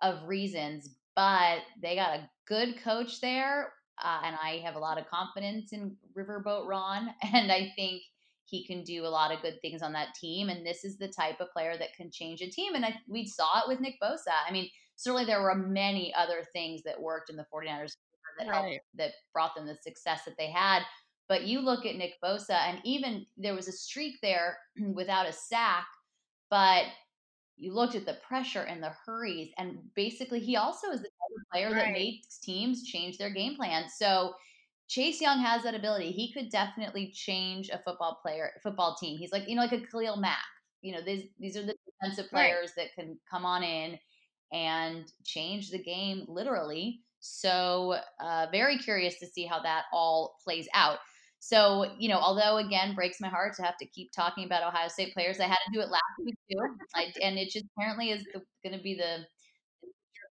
of 0.01 0.27
reasons, 0.27 0.91
but 1.17 1.59
they 1.81 1.97
got 1.97 2.19
a 2.19 2.31
good 2.47 2.83
coach 2.83 3.21
there. 3.21 3.73
Uh, 4.03 4.21
and 4.25 4.37
I 4.43 4.63
have 4.65 4.75
a 4.75 4.81
lot 4.81 4.99
of 4.99 5.07
confidence 5.07 5.73
in 5.73 5.97
Riverboat 6.17 6.67
Ron. 6.67 7.11
And 7.35 7.53
I 7.53 7.73
think 7.77 8.03
he 8.45 8.67
can 8.67 8.83
do 8.85 9.05
a 9.05 9.09
lot 9.09 9.33
of 9.33 9.43
good 9.43 9.61
things 9.63 9.83
on 9.83 9.93
that 9.93 10.15
team. 10.15 10.49
And 10.49 10.67
this 10.67 10.85
is 10.85 10.99
the 10.99 11.09
type 11.09 11.41
of 11.41 11.53
player 11.53 11.77
that 11.79 11.95
can 11.97 12.11
change 12.11 12.41
a 12.43 12.51
team. 12.51 12.75
And 12.75 12.85
I, 12.85 12.95
we 13.09 13.27
saw 13.27 13.61
it 13.61 13.69
with 13.69 13.81
Nick 13.81 13.95
Bosa. 14.03 14.35
I 14.47 14.53
mean, 14.53 14.69
certainly 14.97 15.25
there 15.25 15.43
were 15.43 15.55
many 15.55 16.13
other 16.15 16.45
things 16.53 16.83
that 16.83 17.01
worked 17.01 17.31
in 17.31 17.37
the 17.37 17.47
49ers 17.53 17.97
that 18.39 18.49
helped 18.49 18.79
that 18.95 19.13
brought 19.33 19.55
them 19.55 19.67
the 19.67 19.77
success 19.77 20.25
that 20.25 20.37
they 20.39 20.51
had. 20.51 20.83
But 21.29 21.45
you 21.45 21.61
look 21.61 21.87
at 21.87 21.97
Nick 21.97 22.15
Bosa, 22.23 22.57
and 22.69 22.79
even 22.85 23.27
there 23.37 23.55
was 23.55 23.69
a 23.69 23.73
streak 23.73 24.17
there 24.23 24.59
without 24.95 25.29
a 25.29 25.33
sack, 25.33 25.87
but 26.51 26.85
you 27.57 27.73
looked 27.73 27.95
at 27.95 28.07
the 28.07 28.19
pressure 28.27 28.63
and 28.63 28.83
the 28.83 28.93
hurries, 29.07 29.53
and 29.59 29.79
basically 29.95 30.41
he 30.41 30.57
also 30.57 30.89
is 30.89 31.01
the 31.01 31.09
type 31.09 31.37
of 31.37 31.51
player 31.53 31.75
that 31.75 31.93
makes 31.93 32.39
teams 32.39 32.85
change 32.85 33.19
their 33.19 33.31
game 33.31 33.55
plan. 33.57 33.85
So 33.89 34.35
Chase 34.89 35.21
Young 35.21 35.39
has 35.41 35.63
that 35.63 35.75
ability. 35.75 36.11
He 36.13 36.33
could 36.33 36.51
definitely 36.51 37.13
change 37.13 37.71
a 37.71 37.79
football 37.79 38.19
player, 38.23 38.51
football 38.63 38.97
team. 39.01 39.19
He's 39.19 39.33
like, 39.33 39.49
you 39.49 39.55
know, 39.57 39.63
like 39.63 39.73
a 39.73 39.81
Khalil 39.81 40.17
Mack. 40.17 40.45
You 40.83 40.93
know, 40.93 41.03
these 41.03 41.29
these 41.39 41.57
are 41.57 41.65
the 41.65 41.75
defensive 41.87 42.31
Right. 42.33 42.51
players 42.51 42.73
that 42.77 42.93
can 42.95 43.19
come 43.31 43.47
on 43.47 43.63
in 43.63 43.99
and 44.53 45.11
change 45.25 45.71
the 45.71 45.83
game 45.83 46.25
literally. 46.29 47.03
So, 47.25 47.99
uh, 48.21 48.49
very 48.51 48.79
curious 48.79 49.19
to 49.21 49.27
see 49.27 49.47
how 49.47 49.63
that 49.63 49.85
all 49.93 50.35
plays 50.45 50.69
out. 50.75 50.99
So, 51.39 51.95
you 51.97 52.09
know, 52.09 52.19
although 52.19 52.57
again 52.57 52.95
breaks 52.95 53.21
my 53.21 53.29
heart 53.29 53.55
to 53.57 53.63
have 53.63 53.77
to 53.79 53.87
keep 53.87 54.11
talking 54.13 54.45
about 54.45 54.65
Ohio 54.65 54.89
State 54.89 55.15
players, 55.15 55.39
I 55.39 55.47
had 55.47 55.59
to 55.67 55.73
do 55.73 55.81
it 55.81 55.89
last 55.89 56.03
week 56.25 56.35
too, 56.51 56.59
I, 56.95 57.13
and 57.23 57.39
it 57.39 57.51
just 57.51 57.65
apparently 57.77 58.11
is 58.11 58.25
going 58.65 58.77
to 58.77 58.83
be 58.83 58.95
the 58.95 59.25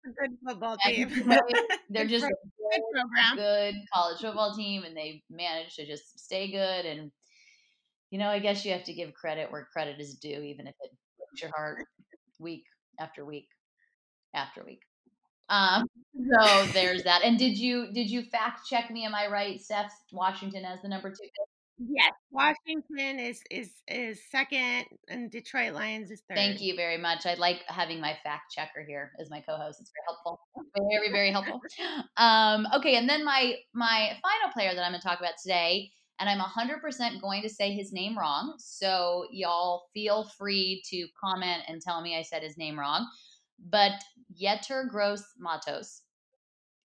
good 0.04 0.38
football 0.45 0.77
team. 0.86 1.10
they're 1.89 2.08
just 2.08 2.25
good 2.25 3.36
good 3.36 3.75
college 3.93 4.19
football 4.19 4.54
team, 4.54 4.84
and 4.84 4.95
they 4.95 5.23
managed 5.30 5.75
to 5.77 5.86
just 5.86 6.19
stay 6.19 6.51
good. 6.51 6.86
And 6.86 7.12
you 8.10 8.19
know, 8.19 8.27
I 8.27 8.39
guess 8.39 8.65
you 8.65 8.73
have 8.73 8.84
to 8.84 8.93
give 8.93 9.13
credit 9.13 9.49
where 9.51 9.67
credit 9.71 9.99
is 9.99 10.15
due, 10.15 10.41
even 10.41 10.67
if 10.67 10.75
it 10.82 10.91
breaks 11.17 11.41
your 11.41 11.51
heart 11.56 11.77
week 12.39 12.63
after 12.99 13.25
week 13.25 13.47
after 14.34 14.63
week. 14.65 14.82
Um, 15.51 15.85
so 16.15 16.65
there's 16.73 17.03
that. 17.03 17.23
And 17.23 17.37
did 17.37 17.57
you 17.57 17.91
did 17.91 18.09
you 18.09 18.23
fact 18.23 18.67
check 18.67 18.89
me? 18.89 19.05
Am 19.05 19.13
I 19.13 19.27
right? 19.27 19.61
Steph 19.61 19.93
Washington 20.11 20.65
as 20.65 20.81
the 20.81 20.87
number 20.87 21.09
two. 21.09 21.27
Yes, 21.77 22.13
Washington 22.29 23.19
is 23.19 23.41
is 23.49 23.71
is 23.87 24.19
second, 24.29 24.85
and 25.09 25.31
Detroit 25.31 25.73
Lions 25.73 26.11
is 26.11 26.21
third. 26.29 26.37
Thank 26.37 26.61
you 26.61 26.75
very 26.75 26.97
much. 26.97 27.25
I 27.25 27.33
like 27.35 27.61
having 27.67 27.99
my 27.99 28.15
fact 28.23 28.53
checker 28.53 28.83
here 28.87 29.11
as 29.19 29.29
my 29.29 29.41
co-host. 29.41 29.81
It's 29.81 29.91
very 29.91 30.05
helpful. 30.07 30.39
Very, 30.89 31.11
very 31.11 31.31
helpful. 31.31 31.59
Um, 32.17 32.67
okay, 32.75 32.95
and 32.97 33.09
then 33.09 33.25
my 33.25 33.55
my 33.73 34.11
final 34.21 34.53
player 34.53 34.75
that 34.75 34.83
I'm 34.83 34.91
going 34.91 35.01
to 35.01 35.07
talk 35.07 35.19
about 35.19 35.33
today, 35.41 35.89
and 36.19 36.29
I'm 36.29 36.39
100% 36.39 37.19
going 37.19 37.41
to 37.41 37.49
say 37.49 37.73
his 37.73 37.91
name 37.91 38.17
wrong. 38.17 38.53
So 38.59 39.25
y'all 39.31 39.87
feel 39.93 40.25
free 40.37 40.83
to 40.91 41.07
comment 41.23 41.63
and 41.67 41.81
tell 41.81 42.01
me 42.01 42.15
I 42.17 42.21
said 42.21 42.43
his 42.43 42.57
name 42.57 42.79
wrong. 42.79 43.07
But 43.69 43.93
Yeter 44.41 44.89
Gross 44.89 45.24
Matos. 45.39 46.02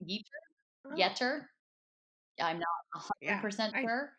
Yeter? 0.03 0.23
Oh, 0.87 0.95
Yeter? 0.97 1.43
I'm 2.41 2.59
not 2.59 2.69
100% 2.97 3.11
Yeah, 3.21 3.41
sure. 3.81 4.11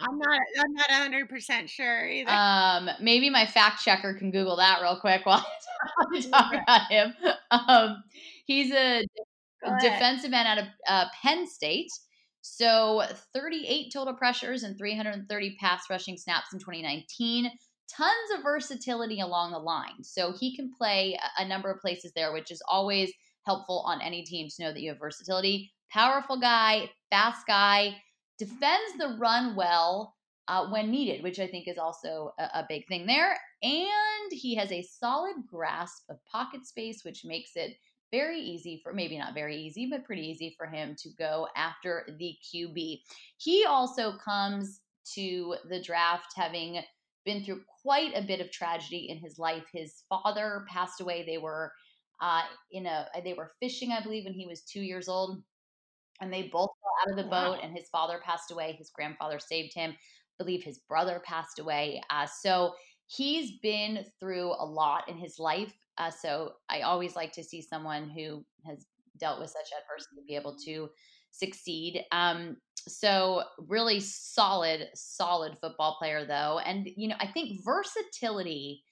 I'm 0.00 0.18
not. 0.18 0.40
I'm 0.58 0.72
not 0.74 0.90
hundred 0.90 1.28
percent 1.28 1.70
sure 1.70 2.06
either. 2.06 2.30
Um, 2.30 2.90
maybe 3.00 3.30
my 3.30 3.46
fact 3.46 3.82
checker 3.82 4.14
can 4.14 4.32
Google 4.32 4.56
that 4.56 4.80
real 4.82 4.98
quick 4.98 5.24
while 5.24 5.46
I 6.12 6.20
talk 6.30 6.52
about 6.52 6.90
him. 6.90 7.14
Um, 7.52 8.02
he's 8.44 8.72
a 8.72 9.04
defensive 9.80 10.32
end 10.32 10.48
out 10.48 10.58
of 10.58 10.64
uh, 10.88 11.04
Penn 11.22 11.46
State. 11.46 11.90
So 12.40 13.02
38 13.32 13.90
total 13.92 14.14
pressures 14.14 14.64
and 14.64 14.76
330 14.76 15.56
pass 15.60 15.84
rushing 15.88 16.16
snaps 16.16 16.52
in 16.52 16.58
2019. 16.58 17.50
Tons 17.88 18.30
of 18.34 18.42
versatility 18.42 19.20
along 19.20 19.52
the 19.52 19.58
line. 19.58 20.02
So 20.02 20.32
he 20.32 20.56
can 20.56 20.72
play 20.72 21.18
a- 21.38 21.46
number 21.46 21.70
of 21.70 21.80
places 21.80 22.12
there, 22.14 22.32
which 22.32 22.50
is 22.50 22.62
always 22.68 23.12
helpful 23.46 23.84
on 23.86 24.00
any 24.00 24.24
team 24.24 24.48
to 24.48 24.62
know 24.62 24.72
that 24.72 24.80
you 24.80 24.90
have 24.90 24.98
versatility. 24.98 25.72
Powerful 25.90 26.40
guy, 26.40 26.90
fast 27.10 27.46
guy, 27.46 27.96
defends 28.38 28.98
the 28.98 29.16
run 29.18 29.54
well 29.54 30.14
uh, 30.48 30.68
when 30.68 30.90
needed, 30.90 31.22
which 31.22 31.38
I 31.38 31.46
think 31.46 31.68
is 31.68 31.78
also 31.78 32.32
a, 32.38 32.42
a 32.42 32.66
big 32.68 32.86
thing 32.88 33.06
there. 33.06 33.38
And 33.62 34.32
he 34.32 34.54
has 34.56 34.72
a 34.72 34.82
solid 34.82 35.36
grasp 35.46 36.04
of 36.08 36.24
pocket 36.24 36.66
space, 36.66 37.02
which 37.04 37.24
makes 37.24 37.52
it 37.54 37.76
very 38.10 38.38
easy 38.38 38.80
for 38.82 38.92
maybe 38.92 39.18
not 39.18 39.34
very 39.34 39.56
easy, 39.56 39.88
but 39.90 40.04
pretty 40.04 40.22
easy 40.22 40.54
for 40.56 40.66
him 40.66 40.94
to 40.98 41.08
go 41.18 41.48
after 41.56 42.06
the 42.18 42.36
QB. 42.44 43.00
He 43.38 43.64
also 43.64 44.16
comes 44.18 44.80
to 45.14 45.56
the 45.68 45.82
draft 45.82 46.32
having 46.36 46.82
been 47.24 47.44
through 47.44 47.62
quite 47.82 48.12
a 48.14 48.22
bit 48.22 48.40
of 48.40 48.50
tragedy 48.50 49.08
in 49.08 49.18
his 49.18 49.38
life. 49.38 49.64
His 49.72 50.04
father 50.08 50.64
passed 50.68 51.00
away. 51.00 51.24
They 51.24 51.38
were 51.38 51.72
uh, 52.20 52.42
in 52.70 52.86
a 52.86 53.08
they 53.24 53.34
were 53.34 53.52
fishing, 53.60 53.92
I 53.92 54.02
believe, 54.02 54.24
when 54.24 54.34
he 54.34 54.46
was 54.46 54.62
two 54.62 54.80
years 54.82 55.08
old, 55.08 55.42
and 56.20 56.32
they 56.32 56.44
both 56.44 56.70
fell 56.80 56.92
out 57.02 57.10
of 57.10 57.16
the 57.24 57.30
Wow. 57.30 57.52
boat. 57.54 57.60
And 57.62 57.76
his 57.76 57.88
father 57.88 58.20
passed 58.24 58.50
away. 58.50 58.72
His 58.72 58.90
grandfather 58.90 59.38
saved 59.38 59.74
him. 59.74 59.92
I 59.92 59.96
believe 60.38 60.64
his 60.64 60.80
brother 60.80 61.20
passed 61.24 61.58
away. 61.58 62.02
Uh, 62.10 62.26
so 62.26 62.74
he's 63.06 63.58
been 63.60 64.04
through 64.20 64.52
a 64.52 64.64
lot 64.64 65.08
in 65.08 65.16
his 65.16 65.38
life. 65.38 65.74
Uh, 65.98 66.10
so 66.10 66.54
I 66.68 66.80
always 66.82 67.14
like 67.16 67.32
to 67.32 67.44
see 67.44 67.62
someone 67.62 68.10
who 68.10 68.44
has 68.66 68.86
dealt 69.18 69.40
with 69.40 69.50
such 69.50 69.68
adversity 69.80 70.22
be 70.26 70.34
able 70.34 70.56
to 70.64 70.88
succeed. 71.34 72.04
Um, 72.12 72.56
so 72.86 73.42
really 73.58 74.00
solid, 74.00 74.88
solid 74.94 75.56
football 75.60 75.96
player 75.98 76.26
though, 76.26 76.60
and 76.64 76.88
you 76.96 77.08
know 77.08 77.16
I 77.18 77.26
think 77.26 77.64
versatility 77.64 78.82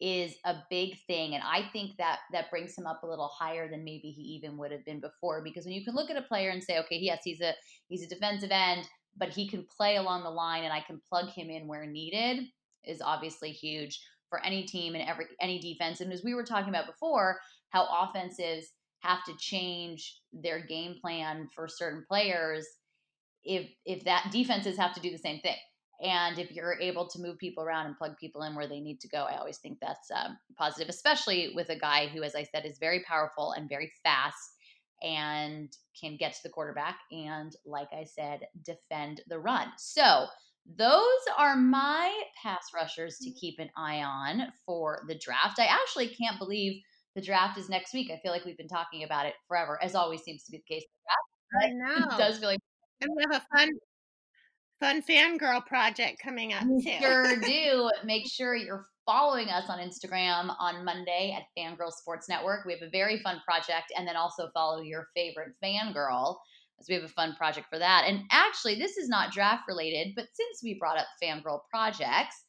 is 0.00 0.34
a 0.46 0.56
big 0.70 0.96
thing, 1.06 1.34
and 1.34 1.42
I 1.44 1.68
think 1.72 1.96
that 1.98 2.20
that 2.32 2.50
brings 2.50 2.76
him 2.76 2.86
up 2.86 3.02
a 3.02 3.06
little 3.06 3.28
higher 3.28 3.68
than 3.68 3.84
maybe 3.84 4.10
he 4.10 4.22
even 4.22 4.56
would 4.56 4.72
have 4.72 4.84
been 4.84 5.00
before. 5.00 5.42
Because 5.42 5.64
when 5.64 5.74
you 5.74 5.84
can 5.84 5.94
look 5.94 6.10
at 6.10 6.16
a 6.16 6.22
player 6.22 6.50
and 6.50 6.62
say, 6.62 6.78
okay, 6.78 6.96
yes, 6.96 7.20
he's 7.24 7.40
a 7.40 7.54
he's 7.88 8.02
a 8.02 8.08
defensive 8.08 8.50
end, 8.52 8.88
but 9.16 9.30
he 9.30 9.48
can 9.48 9.66
play 9.76 9.96
along 9.96 10.22
the 10.22 10.30
line, 10.30 10.64
and 10.64 10.72
I 10.72 10.80
can 10.80 11.00
plug 11.08 11.28
him 11.30 11.50
in 11.50 11.66
where 11.66 11.86
needed, 11.86 12.44
is 12.84 13.02
obviously 13.02 13.50
huge 13.50 14.00
for 14.28 14.44
any 14.44 14.62
team 14.62 14.94
and 14.94 15.06
every 15.08 15.26
any 15.40 15.58
defense. 15.58 16.00
And 16.00 16.12
as 16.12 16.22
we 16.22 16.34
were 16.34 16.44
talking 16.44 16.70
about 16.70 16.86
before, 16.86 17.40
how 17.70 17.86
offenses 18.02 18.70
have 19.00 19.24
to 19.24 19.32
change 19.38 20.20
their 20.32 20.60
game 20.64 20.96
plan 21.00 21.48
for 21.54 21.68
certain 21.68 22.04
players 22.08 22.66
if 23.44 23.70
if 23.84 24.04
that 24.04 24.28
defenses 24.32 24.78
have 24.78 24.94
to 24.94 25.00
do 25.00 25.10
the 25.10 25.18
same 25.18 25.40
thing. 25.40 25.56
And 26.02 26.38
if 26.38 26.50
you're 26.50 26.80
able 26.80 27.06
to 27.08 27.20
move 27.20 27.38
people 27.38 27.62
around 27.62 27.86
and 27.86 27.96
plug 27.96 28.16
people 28.18 28.42
in 28.42 28.54
where 28.54 28.66
they 28.66 28.80
need 28.80 29.00
to 29.00 29.08
go, 29.08 29.24
I 29.24 29.36
always 29.36 29.58
think 29.58 29.78
that's 29.80 30.10
um, 30.10 30.38
positive, 30.56 30.88
especially 30.88 31.52
with 31.54 31.68
a 31.68 31.78
guy 31.78 32.06
who, 32.06 32.22
as 32.22 32.34
I 32.34 32.44
said, 32.44 32.64
is 32.64 32.78
very 32.78 33.00
powerful 33.00 33.52
and 33.52 33.68
very 33.68 33.92
fast 34.02 34.54
and 35.02 35.70
can 35.98 36.16
get 36.16 36.32
to 36.32 36.42
the 36.42 36.48
quarterback 36.48 37.00
and, 37.12 37.54
like 37.66 37.88
I 37.92 38.04
said, 38.04 38.40
defend 38.64 39.20
the 39.28 39.38
run. 39.38 39.68
So 39.76 40.26
those 40.76 41.22
are 41.36 41.56
my 41.56 42.14
pass 42.42 42.68
rushers 42.74 43.18
to 43.18 43.30
keep 43.32 43.58
an 43.58 43.70
eye 43.76 44.02
on 44.02 44.52
for 44.64 45.02
the 45.06 45.18
draft. 45.18 45.58
I 45.58 45.66
actually 45.66 46.08
can't 46.08 46.38
believe 46.38 46.82
the 47.14 47.22
draft 47.22 47.58
is 47.58 47.68
next 47.68 47.92
week. 47.92 48.10
I 48.12 48.20
feel 48.22 48.32
like 48.32 48.44
we've 48.44 48.56
been 48.56 48.68
talking 48.68 49.02
about 49.04 49.26
it 49.26 49.34
forever, 49.48 49.78
as 49.82 49.94
always 49.94 50.22
seems 50.22 50.44
to 50.44 50.52
be 50.52 50.58
the 50.66 50.74
case. 50.74 50.84
I 51.62 51.68
know. 51.72 52.06
It 52.14 52.18
does 52.18 52.38
feel 52.38 52.48
like 52.50 52.60
And 53.00 53.10
we 53.16 53.24
have 53.30 53.42
a 53.42 53.56
fun, 53.56 53.70
fun 54.80 55.02
fangirl 55.02 55.64
project 55.66 56.20
coming 56.22 56.52
up 56.52 56.62
too. 56.62 56.98
sure 57.00 57.40
do. 57.40 57.90
Make 58.04 58.30
sure 58.30 58.54
you're 58.54 58.86
following 59.06 59.48
us 59.48 59.68
on 59.68 59.78
Instagram 59.78 60.54
on 60.60 60.84
Monday 60.84 61.36
at 61.36 61.42
Fangirl 61.58 61.90
Sports 61.90 62.28
Network. 62.28 62.64
We 62.64 62.72
have 62.72 62.82
a 62.82 62.90
very 62.90 63.18
fun 63.22 63.40
project, 63.44 63.92
and 63.96 64.06
then 64.06 64.16
also 64.16 64.48
follow 64.54 64.80
your 64.80 65.06
favorite 65.16 65.52
fangirl 65.62 66.36
as 66.78 66.86
we 66.88 66.94
have 66.94 67.04
a 67.04 67.08
fun 67.08 67.34
project 67.36 67.66
for 67.68 67.78
that. 67.78 68.04
And 68.06 68.20
actually, 68.30 68.76
this 68.76 68.96
is 68.96 69.08
not 69.08 69.32
draft 69.32 69.64
related, 69.68 70.12
but 70.14 70.26
since 70.32 70.60
we 70.62 70.78
brought 70.78 70.96
up 70.98 71.06
fangirl 71.22 71.60
projects, 71.70 72.44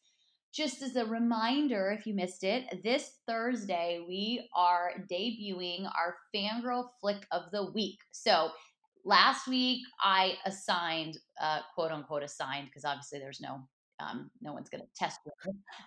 just 0.53 0.81
as 0.81 0.95
a 0.95 1.05
reminder, 1.05 1.95
if 1.97 2.05
you 2.05 2.13
missed 2.13 2.43
it, 2.43 2.83
this 2.83 3.19
Thursday 3.27 4.03
we 4.07 4.49
are 4.55 4.91
debuting 5.09 5.85
our 5.85 6.17
fangirl 6.35 6.89
flick 6.99 7.25
of 7.31 7.43
the 7.51 7.71
week. 7.71 7.99
So 8.11 8.49
last 9.05 9.47
week 9.47 9.81
I 10.01 10.33
assigned, 10.45 11.17
uh, 11.41 11.59
quote 11.73 11.91
unquote, 11.91 12.23
assigned 12.23 12.67
because 12.67 12.85
obviously 12.85 13.19
there's 13.19 13.41
no 13.41 13.61
um, 14.01 14.31
no 14.41 14.51
one's 14.53 14.69
going 14.69 14.81
to 14.81 14.87
test. 14.95 15.19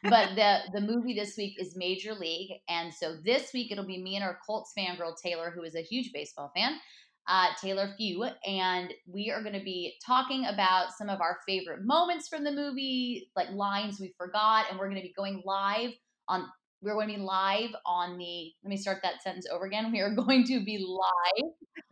But 0.04 0.36
the 0.36 0.60
the 0.72 0.80
movie 0.80 1.14
this 1.14 1.36
week 1.36 1.54
is 1.58 1.76
Major 1.76 2.14
League, 2.14 2.60
and 2.68 2.92
so 2.94 3.16
this 3.24 3.52
week 3.52 3.72
it'll 3.72 3.86
be 3.86 4.00
me 4.00 4.14
and 4.14 4.24
our 4.24 4.38
Colts 4.46 4.72
fangirl 4.78 5.14
Taylor, 5.20 5.50
who 5.50 5.62
is 5.62 5.74
a 5.74 5.80
huge 5.82 6.12
baseball 6.12 6.52
fan, 6.54 6.78
uh, 7.26 7.48
Taylor 7.60 7.94
Few, 7.96 8.24
and 8.46 8.92
we 9.06 9.30
are 9.30 9.42
going 9.42 9.58
to 9.58 9.64
be 9.64 9.94
talking 10.04 10.44
about 10.46 10.92
some 10.96 11.08
of 11.08 11.20
our 11.20 11.38
favorite 11.46 11.80
moments 11.84 12.28
from 12.28 12.44
the 12.44 12.52
movie, 12.52 13.30
like 13.34 13.50
lines 13.50 13.98
we 14.00 14.14
forgot, 14.18 14.66
and 14.70 14.78
we're 14.78 14.88
going 14.88 15.00
to 15.00 15.06
be 15.06 15.14
going 15.16 15.42
live 15.44 15.90
on. 16.28 16.46
We're 16.82 16.94
going 16.94 17.08
to 17.08 17.14
be 17.14 17.20
live 17.20 17.70
on 17.86 18.18
the. 18.18 18.52
Let 18.62 18.68
me 18.68 18.76
start 18.76 18.98
that 19.02 19.22
sentence 19.22 19.46
over 19.50 19.64
again. 19.64 19.90
We 19.90 20.00
are 20.00 20.14
going 20.14 20.44
to 20.44 20.64
be 20.64 20.78
live 20.78 21.50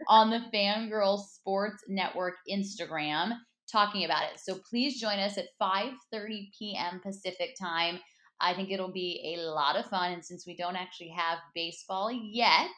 on 0.08 0.30
the 0.30 0.42
Fangirl 0.54 1.18
Sports 1.18 1.82
Network 1.88 2.34
Instagram 2.50 3.32
talking 3.70 4.04
about 4.04 4.24
it. 4.24 4.38
So 4.38 4.58
please 4.68 5.00
join 5.00 5.18
us 5.18 5.38
at 5.38 5.46
5:30 5.60 6.50
p.m. 6.58 7.00
Pacific 7.02 7.54
time. 7.58 7.98
I 8.40 8.54
think 8.54 8.70
it'll 8.70 8.92
be 8.92 9.36
a 9.36 9.40
lot 9.40 9.76
of 9.76 9.86
fun 9.86 10.12
and 10.12 10.24
since 10.24 10.46
we 10.46 10.56
don't 10.56 10.76
actually 10.76 11.10
have 11.16 11.38
baseball 11.54 12.10
yet, 12.10 12.70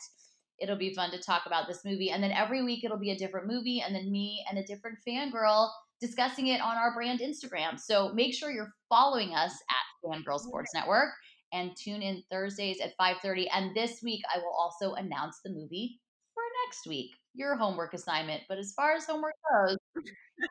it'll 0.58 0.76
be 0.76 0.94
fun 0.94 1.10
to 1.10 1.18
talk 1.18 1.42
about 1.46 1.66
this 1.66 1.84
movie 1.84 2.10
and 2.10 2.22
then 2.22 2.30
every 2.30 2.62
week 2.62 2.84
it'll 2.84 2.98
be 2.98 3.10
a 3.10 3.18
different 3.18 3.46
movie 3.46 3.82
and 3.84 3.94
then 3.94 4.10
me 4.10 4.44
and 4.48 4.58
a 4.58 4.64
different 4.64 4.98
fangirl 5.06 5.70
discussing 6.00 6.48
it 6.48 6.60
on 6.60 6.76
our 6.76 6.92
brand 6.92 7.20
Instagram. 7.20 7.78
So 7.78 8.12
make 8.12 8.34
sure 8.34 8.50
you're 8.50 8.74
following 8.88 9.34
us 9.34 9.52
at 9.70 10.08
Fangirl 10.08 10.40
Sports 10.40 10.72
Network 10.74 11.10
and 11.52 11.70
tune 11.76 12.02
in 12.02 12.22
Thursdays 12.30 12.80
at 12.80 12.96
5:30 12.98 13.48
and 13.52 13.74
this 13.74 14.02
week 14.02 14.22
I 14.34 14.38
will 14.38 14.54
also 14.58 14.94
announce 14.94 15.40
the 15.44 15.50
movie 15.50 16.00
for 16.34 16.42
next 16.66 16.86
week. 16.86 17.12
Your 17.34 17.56
homework 17.56 17.94
assignment, 17.94 18.42
but 18.48 18.58
as 18.58 18.72
far 18.74 18.94
as 18.94 19.06
homework 19.06 19.34
goes, 19.50 19.76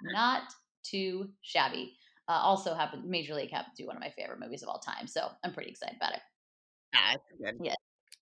not 0.04 0.44
too 0.84 1.30
shabby. 1.42 1.96
Uh, 2.30 2.39
also 2.42 2.74
happened 2.74 3.06
Major 3.06 3.36
League 3.36 3.52
happened 3.52 3.74
to 3.76 3.84
be 3.84 3.88
one 3.88 3.98
of 3.98 4.02
my 4.02 4.10
favorite 4.10 4.39
movies 4.39 4.63
of 4.63 4.70
all 4.70 4.80
time, 4.80 5.08
so 5.08 5.30
I'm 5.44 5.54
pretty 5.54 5.72
excited 5.72 5.98
about 5.98 6.13
it. 6.13 6.22
That's 6.94 7.24
good. 7.38 7.66
Yeah. 7.66 7.76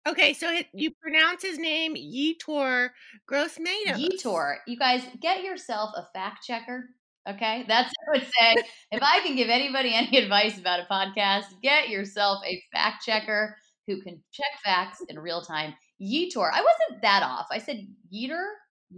Okay, 0.07 0.33
so 0.33 0.51
it, 0.51 0.67
you 0.73 0.91
pronounce 1.01 1.43
his 1.43 1.59
name 1.59 1.95
Yetur 1.95 2.89
Grossmatos. 3.29 3.97
Yetur. 3.97 4.55
You 4.65 4.77
guys 4.77 5.03
get 5.21 5.43
yourself 5.43 5.91
a 5.95 6.07
fact 6.13 6.43
checker. 6.43 6.89
Okay, 7.29 7.65
that's 7.67 7.93
what 8.05 8.17
I 8.17 8.19
would 8.19 8.31
say. 8.39 8.63
if 8.91 9.03
I 9.03 9.19
can 9.19 9.35
give 9.35 9.49
anybody 9.49 9.93
any 9.93 10.17
advice 10.17 10.57
about 10.57 10.79
a 10.79 10.87
podcast, 10.91 11.45
get 11.61 11.89
yourself 11.89 12.39
a 12.45 12.61
fact 12.73 13.03
checker 13.05 13.55
who 13.87 14.01
can 14.01 14.21
check 14.31 14.51
facts 14.65 15.03
in 15.07 15.19
real 15.19 15.41
time. 15.41 15.73
Yetur. 16.01 16.49
I 16.51 16.61
wasn't 16.61 17.01
that 17.03 17.23
off. 17.23 17.47
I 17.51 17.59
said 17.59 17.87
Yetur. 18.13 18.45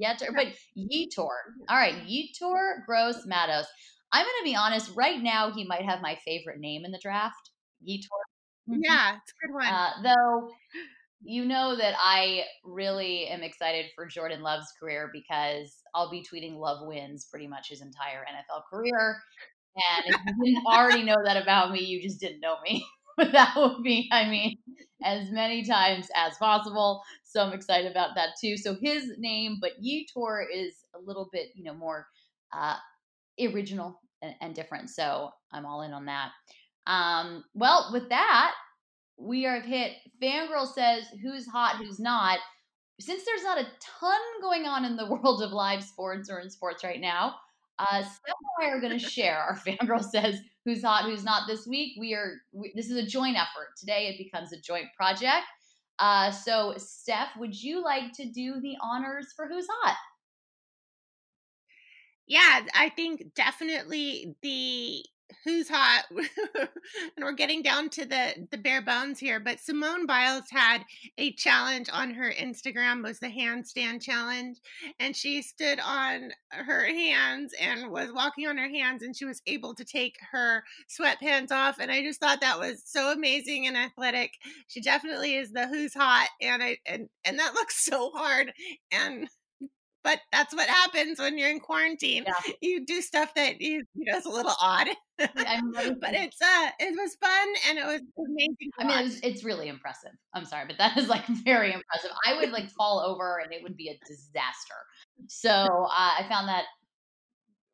Yetur, 0.02 0.34
but 0.34 0.48
Yetur. 0.78 1.28
All 1.70 1.78
right, 1.78 1.96
Yetur 2.08 2.86
Gross 2.86 3.26
Matos. 3.26 3.68
I'm 4.12 4.26
going 4.26 4.36
to 4.40 4.46
be 4.46 4.56
honest. 4.56 4.92
Right 4.96 5.22
now, 5.22 5.52
he 5.52 5.66
might 5.66 5.84
have 5.84 6.02
my 6.02 6.18
favorite 6.26 6.60
name 6.60 6.86
in 6.86 6.92
the 6.92 7.00
draft. 7.00 7.52
Yetur. 7.88 8.23
Mm-hmm. 8.70 8.80
Yeah, 8.84 9.16
it's 9.22 9.34
a 9.44 9.48
good 9.48 9.54
one. 9.54 9.66
Uh, 9.66 9.90
though, 10.04 10.50
you 11.24 11.46
know 11.46 11.76
that 11.78 11.96
I 11.98 12.44
really 12.64 13.28
am 13.28 13.44
excited 13.44 13.88
for 13.96 14.06
Jordan 14.08 14.42
Love's 14.42 14.72
career 14.80 15.10
because 15.14 15.74
I'll 15.96 16.12
be 16.12 16.24
tweeting 16.24 16.58
Love 16.58 16.86
wins 16.88 17.28
pretty 17.30 17.48
much 17.48 17.70
his 17.70 17.82
entire 17.82 18.22
NFL 18.22 18.64
career. 18.70 19.22
And 19.76 20.16
if 20.16 20.22
you 20.26 20.54
didn't 20.56 20.66
already 20.68 21.04
know 21.04 21.18
that 21.26 21.42
about 21.42 21.72
me, 21.72 21.82
you 21.82 22.02
just 22.02 22.20
didn't 22.20 22.42
know 22.42 22.58
me. 22.64 22.86
but 23.18 23.32
that 23.34 23.54
would 23.58 23.84
be, 23.84 24.10
I 24.12 24.28
mean, 24.30 24.58
as 25.04 25.30
many 25.32 25.64
times 25.66 26.08
as 26.16 26.38
possible. 26.38 27.02
So 27.24 27.42
I'm 27.42 27.54
excited 27.54 27.90
about 27.92 28.12
that 28.16 28.30
too. 28.42 28.58
So 28.58 28.76
his 28.82 29.12
name, 29.18 29.58
but 29.62 29.72
Yetur 29.84 30.44
is 30.54 30.76
a 30.96 31.00
little 31.00 31.30
bit, 31.32 31.48
you 31.56 31.64
know, 31.64 31.74
more 31.74 32.08
uh, 32.52 32.76
original 33.42 34.00
and, 34.22 34.36
and 34.42 34.56
different. 34.56 34.90
So 34.90 35.32
I'm 35.52 35.66
all 35.66 35.82
in 35.82 35.94
on 35.94 36.06
that. 36.06 36.32
Um, 36.88 37.44
well, 37.54 37.90
with 37.94 38.10
that, 38.10 38.54
we 39.18 39.46
are 39.46 39.62
hit. 39.62 39.94
Fangirl 40.22 40.72
says 40.72 41.06
who's 41.22 41.48
hot, 41.48 41.78
who's 41.78 42.00
not. 42.00 42.40
Since 43.00 43.24
there's 43.26 43.44
not 43.44 43.58
a 43.58 43.68
ton 43.80 44.20
going 44.42 44.66
on 44.66 44.86
in 44.86 44.96
the 44.96 45.06
world 45.10 45.42
of 45.42 45.52
live 45.52 45.84
sports 45.84 46.30
or 46.30 46.40
in 46.40 46.50
sports 46.50 46.84
right 46.84 47.02
now, 47.02 47.36
uh, 47.80 48.02
Steph 48.02 48.36
and 48.60 48.68
I 48.68 48.72
are 48.72 48.80
going 48.82 48.98
to 49.00 49.10
share. 49.10 49.38
Our 49.38 49.58
fangirl 49.58 50.04
says 50.04 50.40
who's 50.66 50.84
hot, 50.84 51.06
who's 51.06 51.24
not 51.24 51.48
this 51.48 51.68
week. 51.68 51.94
We 52.00 52.14
are. 52.14 52.34
We, 52.52 52.72
this 52.76 52.90
is 52.90 52.98
a 52.98 53.06
joint 53.06 53.38
effort. 53.38 53.70
Today 53.78 54.08
it 54.08 54.18
becomes 54.18 54.54
a 54.54 54.60
joint 54.60 54.88
project. 54.98 55.46
Uh, 56.00 56.32
so, 56.32 56.74
Steph, 56.78 57.30
would 57.38 57.62
you 57.62 57.84
like 57.84 58.12
to 58.14 58.26
do 58.26 58.60
the 58.60 58.76
honors 58.82 59.28
for 59.36 59.48
who's 59.48 59.68
hot? 59.70 59.96
Yeah, 62.28 62.62
I 62.74 62.90
think 62.90 63.34
definitely 63.36 64.36
the 64.42 65.04
who's 65.44 65.70
hot? 65.70 66.06
And 67.16 67.24
we're 67.24 67.34
getting 67.34 67.62
down 67.62 67.90
to 67.92 68.06
the 68.06 68.48
the 68.52 68.58
bare 68.58 68.82
bones 68.82 69.20
here 69.20 69.40
but 69.40 69.60
simone 69.60 70.06
biles 70.06 70.44
had 70.52 70.84
a 71.18 71.32
challenge 71.34 71.90
on 71.92 72.14
her 72.14 72.32
instagram 72.32 73.04
was 73.04 73.20
the 73.20 73.28
handstand 73.28 74.02
challenge 74.02 74.58
and 75.00 75.16
she 75.16 75.42
stood 75.42 75.80
on 75.80 76.32
her 76.52 76.86
hands 76.86 77.54
and 77.60 77.90
was 77.90 78.12
walking 78.12 78.48
on 78.48 78.58
her 78.58 78.70
hands 78.70 79.02
and 79.02 79.16
she 79.16 79.26
was 79.26 79.42
able 79.48 79.74
to 79.76 79.86
take 79.86 80.16
her 80.32 80.64
sweatpants 80.90 81.52
off 81.52 81.80
and 81.80 81.92
i 81.92 82.02
just 82.02 82.20
thought 82.20 82.42
that 82.42 82.60
was 82.60 82.84
so 82.86 83.12
amazing 83.12 83.66
and 83.68 83.78
athletic. 83.78 84.32
She 84.68 84.82
definitely 84.82 85.36
is 85.36 85.52
the 85.52 85.68
who's 85.68 85.94
hot 85.94 86.30
and 86.42 86.62
i 86.62 86.78
and 86.86 87.08
and 87.26 87.40
that 87.40 87.54
looks 87.56 87.86
so 87.86 88.12
hard 88.14 88.52
and 88.92 89.28
but 90.04 90.20
that's 90.32 90.54
what 90.54 90.68
happens 90.68 91.20
when 91.20 91.38
you're 91.38 91.50
in 91.50 91.60
quarantine. 91.60 92.26
Yeah. 92.28 92.54
You 92.62 92.86
do 92.86 93.02
stuff 93.02 93.34
that 93.36 93.62
you, 93.62 93.84
you 93.96 94.12
know 94.12 94.18
is 94.18 94.26
a 94.26 94.30
little 94.30 94.54
odd, 94.62 94.88
but 95.18 95.30
it's 95.32 96.42
uh 96.42 96.70
it 96.80 96.94
was 96.96 97.16
fun 97.16 97.48
and 97.70 97.80
it 97.80 97.86
was 97.86 98.02
amazing. 98.18 98.72
I 98.80 98.84
mean, 98.86 99.00
it 99.00 99.04
was, 99.04 99.20
it's 99.24 99.44
really 99.44 99.70
impressive. 99.70 100.12
I'm 100.34 100.46
sorry, 100.46 100.66
but 100.68 100.78
that 100.78 100.98
is 100.98 101.08
like 101.08 101.26
very 101.46 101.68
impressive. 101.74 102.12
I 102.28 102.36
would 102.36 102.52
like 102.52 102.70
fall 102.72 103.00
over 103.00 103.38
and 103.38 103.54
it 103.54 103.64
would 103.64 103.78
be 103.78 103.90
a 103.90 104.00
disaster. 104.06 104.76
So 105.28 105.50
uh, 105.50 106.12
I 106.20 106.26
found 106.30 106.50
that 106.50 106.66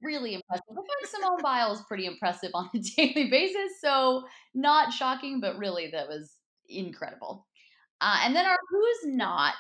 really 0.02 0.36
impressive. 0.36 0.64
I 0.72 0.76
find 0.76 0.88
Simone 1.06 1.42
Biles 1.42 1.84
pretty 1.88 2.06
impressive 2.06 2.52
on 2.54 2.70
a 2.74 2.80
daily 2.80 3.30
basis, 3.30 3.82
so 3.82 4.24
not 4.54 4.94
shocking, 4.94 5.42
but 5.42 5.58
really 5.58 5.90
that 5.92 6.08
was 6.08 6.36
incredible. 6.68 7.48
Uh, 8.02 8.20
and 8.24 8.36
then 8.36 8.46
our 8.46 8.56
who's 8.70 9.14
not 9.14 9.56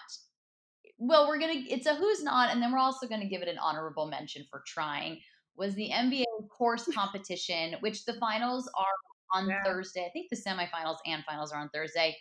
well, 0.99 1.27
we're 1.27 1.39
gonna 1.39 1.63
it's 1.69 1.87
a 1.87 1.95
who's 1.95 2.21
not, 2.21 2.51
and 2.51 2.61
then 2.61 2.71
we're 2.71 2.77
also 2.77 3.07
gonna 3.07 3.27
give 3.27 3.41
it 3.41 3.47
an 3.47 3.57
honorable 3.57 4.05
mention 4.05 4.45
for 4.51 4.61
trying. 4.67 5.19
Was 5.55 5.73
the 5.75 5.89
NBA 5.89 6.25
HORSE 6.51 6.89
competition, 6.93 7.75
which 7.79 8.05
the 8.05 8.13
finals 8.13 8.69
are 8.77 9.37
on 9.39 9.49
yeah. 9.49 9.63
Thursday. 9.63 10.05
I 10.05 10.09
think 10.09 10.29
the 10.29 10.35
semifinals 10.35 10.97
and 11.05 11.23
finals 11.23 11.51
are 11.51 11.59
on 11.59 11.69
Thursday. 11.69 12.15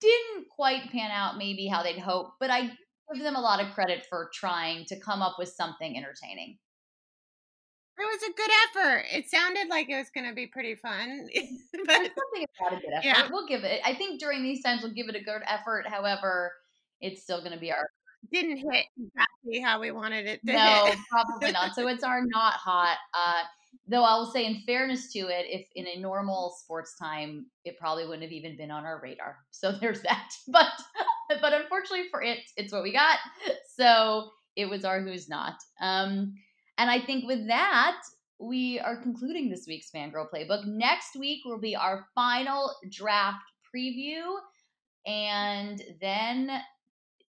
Didn't 0.00 0.48
quite 0.48 0.90
pan 0.90 1.10
out 1.10 1.38
maybe 1.38 1.66
how 1.66 1.82
they'd 1.82 1.98
hoped, 1.98 2.32
but 2.40 2.50
I 2.50 2.72
give 3.12 3.22
them 3.22 3.36
a 3.36 3.40
lot 3.40 3.62
of 3.62 3.72
credit 3.74 4.06
for 4.08 4.30
trying 4.32 4.84
to 4.86 4.98
come 4.98 5.22
up 5.22 5.36
with 5.38 5.48
something 5.48 5.96
entertaining. 5.96 6.58
It 7.96 8.02
was 8.02 8.22
a 8.22 8.32
good 8.32 8.50
effort. 8.68 9.04
It 9.12 9.30
sounded 9.30 9.68
like 9.68 9.88
it 9.88 9.96
was 9.96 10.10
going 10.12 10.28
to 10.28 10.34
be 10.34 10.48
pretty 10.48 10.74
fun. 10.74 11.28
but 11.86 11.94
something 11.94 12.46
about 12.58 12.78
a 12.78 12.80
good 12.80 12.92
effort. 12.92 13.04
Yeah. 13.04 13.28
We'll 13.30 13.46
give 13.46 13.62
it. 13.62 13.80
I 13.84 13.94
think 13.94 14.18
during 14.18 14.42
these 14.42 14.62
times 14.62 14.82
we'll 14.82 14.92
give 14.92 15.08
it 15.08 15.14
a 15.14 15.22
good 15.22 15.42
effort. 15.46 15.86
However, 15.86 16.52
it's 17.00 17.22
still 17.22 17.40
going 17.40 17.52
to 17.52 17.58
be 17.60 17.72
our 17.72 17.88
didn't 18.32 18.56
hit 18.56 18.86
exactly 18.98 19.60
how 19.60 19.78
we 19.80 19.90
wanted 19.90 20.26
it 20.26 20.40
to 20.46 20.52
no 20.52 20.86
hit. 20.86 20.98
probably 21.10 21.52
not. 21.52 21.74
So 21.74 21.86
it's 21.88 22.02
our 22.02 22.22
not 22.24 22.54
hot 22.54 22.96
uh, 23.12 23.42
though 23.88 24.04
i 24.04 24.16
will 24.16 24.30
say 24.30 24.46
in 24.46 24.62
fairness 24.66 25.12
to 25.12 25.18
it 25.20 25.46
if 25.48 25.66
in 25.74 25.86
a 25.86 26.00
normal 26.00 26.54
sports 26.58 26.96
time 26.98 27.46
it 27.64 27.78
probably 27.78 28.04
wouldn't 28.04 28.22
have 28.22 28.32
even 28.32 28.56
been 28.56 28.70
on 28.70 28.84
our 28.84 29.00
radar. 29.02 29.38
So 29.50 29.72
there's 29.72 30.02
that. 30.02 30.30
But 30.48 30.72
but 31.40 31.52
unfortunately 31.52 32.08
for 32.10 32.22
it 32.22 32.38
it's 32.56 32.72
what 32.72 32.82
we 32.82 32.92
got. 32.92 33.18
So 33.76 34.30
it 34.56 34.66
was 34.66 34.84
our 34.84 35.00
who's 35.00 35.28
not. 35.28 35.56
Um 35.80 36.34
and 36.78 36.90
i 36.90 37.00
think 37.00 37.26
with 37.26 37.46
that 37.48 38.00
we 38.38 38.80
are 38.80 39.00
concluding 39.00 39.48
this 39.48 39.66
week's 39.66 39.90
fangirl 39.90 40.26
playbook. 40.32 40.66
Next 40.66 41.16
week 41.18 41.44
will 41.44 41.60
be 41.60 41.76
our 41.76 42.06
final 42.14 42.74
draft 42.90 43.44
preview. 43.74 44.34
And 45.06 45.82
then 46.00 46.50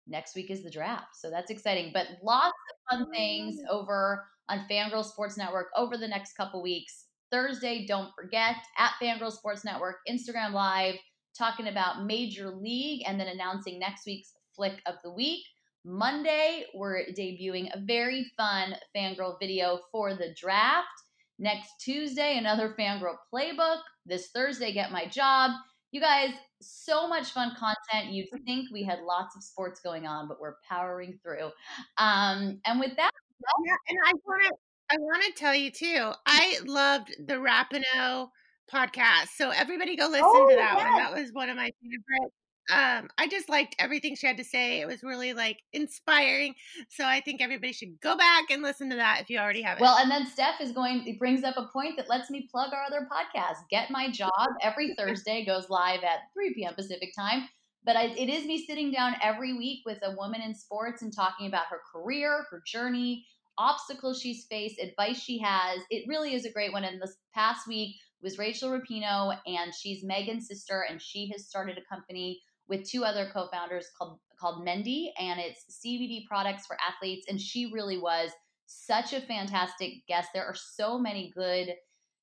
next 0.08 0.36
week 0.36 0.52
is 0.52 0.64
the 0.64 0.70
draft. 0.70 1.16
So 1.16 1.30
that's 1.30 1.52
exciting. 1.52 1.92
But 1.94 2.08
lots 2.24 2.54
of 2.92 2.98
fun 2.98 3.12
things 3.12 3.58
over 3.70 4.26
on 4.50 4.66
Fangirl 4.70 5.04
Sports 5.04 5.38
Network 5.38 5.68
over 5.76 5.98
the 5.98 6.08
next 6.08 6.34
couple 6.34 6.62
weeks. 6.62 7.06
Thursday, 7.32 7.86
don't 7.88 8.14
forget, 8.16 8.56
at 8.78 8.92
Fangirl 9.02 9.32
Sports 9.32 9.66
Network, 9.66 9.98
Instagram 10.10 10.54
Live, 10.54 10.96
talking 11.38 11.68
about 11.68 12.06
Major 12.06 12.52
League 12.52 13.04
and 13.08 13.20
then 13.20 13.28
announcing 13.28 13.80
next 13.80 14.06
week's 14.06 14.34
flick 14.56 14.82
of 14.86 14.96
the 15.04 15.12
week. 15.12 15.44
Monday, 15.84 16.66
we're 16.74 17.06
debuting 17.18 17.70
a 17.74 17.80
very 17.80 18.32
fun 18.38 18.76
Fangirl 18.96 19.36
video 19.40 19.80
for 19.92 20.16
the 20.16 20.34
draft. 20.40 20.88
Next 21.38 21.70
Tuesday, 21.80 22.38
another 22.38 22.76
Fangirl 22.80 23.16
playbook. 23.34 23.80
This 24.06 24.30
Thursday, 24.34 24.72
Get 24.72 24.92
My 24.92 25.06
Job. 25.06 25.52
You 25.96 26.02
guys, 26.02 26.32
so 26.62 27.08
much 27.08 27.30
fun 27.30 27.56
content. 27.58 28.12
You'd 28.12 28.28
think 28.46 28.68
we 28.70 28.84
had 28.84 29.00
lots 29.08 29.34
of 29.38 29.42
sports 29.42 29.80
going 29.80 30.06
on, 30.06 30.28
but 30.28 30.42
we're 30.42 30.56
powering 30.68 31.18
through. 31.24 31.52
Um, 31.98 32.60
and 32.66 32.82
with 32.82 32.98
that, 32.98 33.12
yeah, 33.66 33.76
and 33.88 33.98
I 34.06 34.12
want 34.26 34.44
to 34.44 34.52
I 34.92 34.98
want 35.00 35.24
to 35.24 35.32
tell 35.32 35.56
you 35.56 35.72
too. 35.72 36.12
I 36.26 36.58
loved 36.66 37.16
the 37.26 37.36
Rapinoe 37.36 38.28
podcast, 38.70 39.28
so 39.38 39.52
everybody 39.52 39.96
go 39.96 40.08
listen 40.08 40.26
oh, 40.26 40.50
to 40.50 40.56
that 40.58 40.74
yes. 40.76 40.84
one. 40.84 40.98
That 40.98 41.14
was 41.14 41.32
one 41.32 41.50
of 41.50 41.56
my 41.56 41.72
favorites 41.82 42.36
um 42.72 43.10
i 43.18 43.28
just 43.28 43.48
liked 43.50 43.76
everything 43.78 44.16
she 44.16 44.26
had 44.26 44.38
to 44.38 44.44
say 44.44 44.80
it 44.80 44.88
was 44.88 45.04
really 45.04 45.34
like 45.34 45.60
inspiring 45.74 46.56
so 46.90 47.06
i 47.06 47.20
think 47.20 47.42
everybody 47.42 47.72
should 47.72 48.00
go 48.02 48.18
back 48.18 48.46
and 48.50 48.64
listen 48.64 48.90
to 48.90 48.96
that 48.96 49.20
if 49.22 49.30
you 49.30 49.38
already 49.38 49.62
have 49.62 49.78
it. 49.78 49.82
Well 49.82 49.98
and 49.98 50.10
then 50.10 50.26
steph 50.26 50.60
is 50.62 50.72
going 50.72 51.06
it 51.08 51.20
brings 51.20 51.44
up 51.44 51.58
a 51.58 51.68
point 51.72 51.98
that 51.98 52.10
lets 52.10 52.30
me 52.30 52.48
plug 52.52 52.74
our 52.74 52.84
other 52.84 53.08
podcast 53.12 53.58
get 53.70 53.92
my 53.92 54.10
job. 54.10 54.32
Every 54.62 54.96
thursday 54.98 55.46
goes 55.46 55.70
live 55.70 56.04
at 56.04 56.20
3 56.34 56.54
p.m 56.56 56.74
pacific 56.76 57.14
time 57.18 57.48
but 57.84 57.96
I, 57.96 58.06
it 58.06 58.30
is 58.30 58.46
me 58.46 58.66
sitting 58.66 58.92
down 58.92 59.14
every 59.22 59.54
week 59.54 59.82
with 59.86 60.00
a 60.04 60.16
woman 60.16 60.42
in 60.42 60.56
sports 60.56 61.04
and 61.04 61.14
talking 61.16 61.48
about 61.48 61.68
her 61.70 61.82
career 61.94 62.46
her 62.50 62.64
journey 62.66 63.26
obstacles 63.58 64.20
she's 64.20 64.46
faced 64.50 64.80
advice 64.80 65.18
she 65.18 65.40
has. 65.40 65.80
It 65.90 66.06
really 66.10 66.34
is 66.34 66.46
a 66.46 66.52
great 66.52 66.74
one 66.74 66.84
and 66.84 67.02
this 67.02 67.16
past 67.34 67.68
week 67.68 67.96
was 68.26 68.38
Rachael 68.38 68.72
Rapinoe, 68.72 69.38
and 69.46 69.74
she's 69.74 70.04
Megan's 70.04 70.48
sister, 70.48 70.86
and 70.90 71.02
she 71.02 71.30
has 71.32 71.48
started 71.48 71.78
a 71.78 71.94
company 71.94 72.42
with 72.68 72.90
two 72.90 73.04
other 73.04 73.30
co-founders 73.32 73.88
called 73.98 74.20
called 74.40 74.66
Mendi, 74.66 75.14
and 75.18 75.40
it's 75.40 75.80
CBD 75.86 76.26
products 76.28 76.66
for 76.66 76.78
athletes. 76.86 77.26
And 77.30 77.40
she 77.40 77.72
really 77.72 77.98
was 77.98 78.32
such 78.66 79.14
a 79.14 79.22
fantastic 79.22 80.06
guest. 80.08 80.30
There 80.34 80.46
are 80.46 80.56
so 80.56 81.00
many 81.00 81.32
good, 81.36 81.74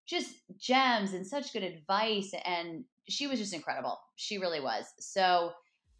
just 0.07 0.35
gems 0.59 1.15
and 1.15 1.27
such 1.27 1.53
good 1.53 1.63
advice, 1.63 2.35
and 2.45 2.85
she 3.09 3.27
was 3.27 3.39
just 3.39 3.55
incredible. 3.55 3.99
She 4.17 4.39
really 4.39 4.61
was. 4.61 4.87
So. 4.99 5.53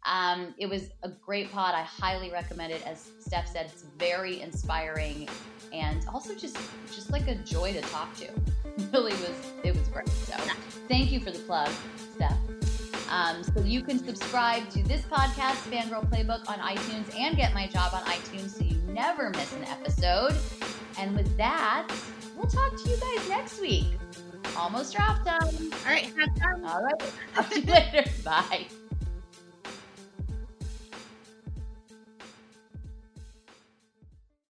Um, 0.05 0.53
it 0.59 0.65
was 0.65 0.89
a 1.03 1.09
great 1.25 1.49
pod. 1.49 1.73
I 1.75 1.83
highly 1.83 2.29
recommend 2.29 2.73
it. 2.73 2.85
As 2.85 3.09
Steph 3.21 3.47
said, 3.47 3.67
it's 3.67 3.83
very 3.97 4.41
inspiring 4.41 5.29
and 5.71 6.05
also 6.13 6.35
just 6.35 6.57
just 6.87 7.11
like 7.11 7.27
a 7.27 7.35
joy 7.35 7.73
to 7.73 7.81
talk 7.81 8.13
to. 8.17 8.29
really 8.93 9.13
was 9.13 9.51
it 9.63 9.75
was 9.75 9.87
great. 9.89 10.09
So 10.09 10.35
thank 10.87 11.11
you 11.11 11.19
for 11.19 11.31
the 11.31 11.39
plug, 11.39 11.71
Steph. 12.15 12.37
Um, 13.13 13.43
so 13.43 13.59
you 13.61 13.83
can 13.83 14.03
subscribe 14.03 14.67
to 14.71 14.81
this 14.83 15.03
podcast, 15.03 15.69
Fangirl 15.69 16.09
Playbook, 16.09 16.49
on 16.49 16.57
iTunes 16.57 17.15
and 17.15 17.37
get 17.37 17.53
my 17.53 17.67
job 17.67 17.93
on 17.93 18.01
iTunes 18.05 18.57
so 18.57 18.63
you 18.63 18.81
never 18.91 19.29
miss 19.29 19.53
an 19.53 19.65
episode. 19.65 20.35
And 20.97 21.15
with 21.15 21.37
that, 21.37 21.93
we'll 22.35 22.47
talk 22.47 22.75
to 22.75 22.89
you 22.89 22.97
guys 22.97 23.29
next 23.29 23.61
week. 23.61 23.85
Almost 24.57 24.95
draft 24.95 25.27
time. 25.27 25.43
All 25.43 25.91
right, 25.91 26.05
have 26.05 26.29
fun. 26.39 26.65
All 26.65 26.83
right. 26.83 27.13
Talk 27.35 27.49
to 27.51 27.59
you 27.59 27.71
later. 27.71 28.09
Bye. 28.23 28.67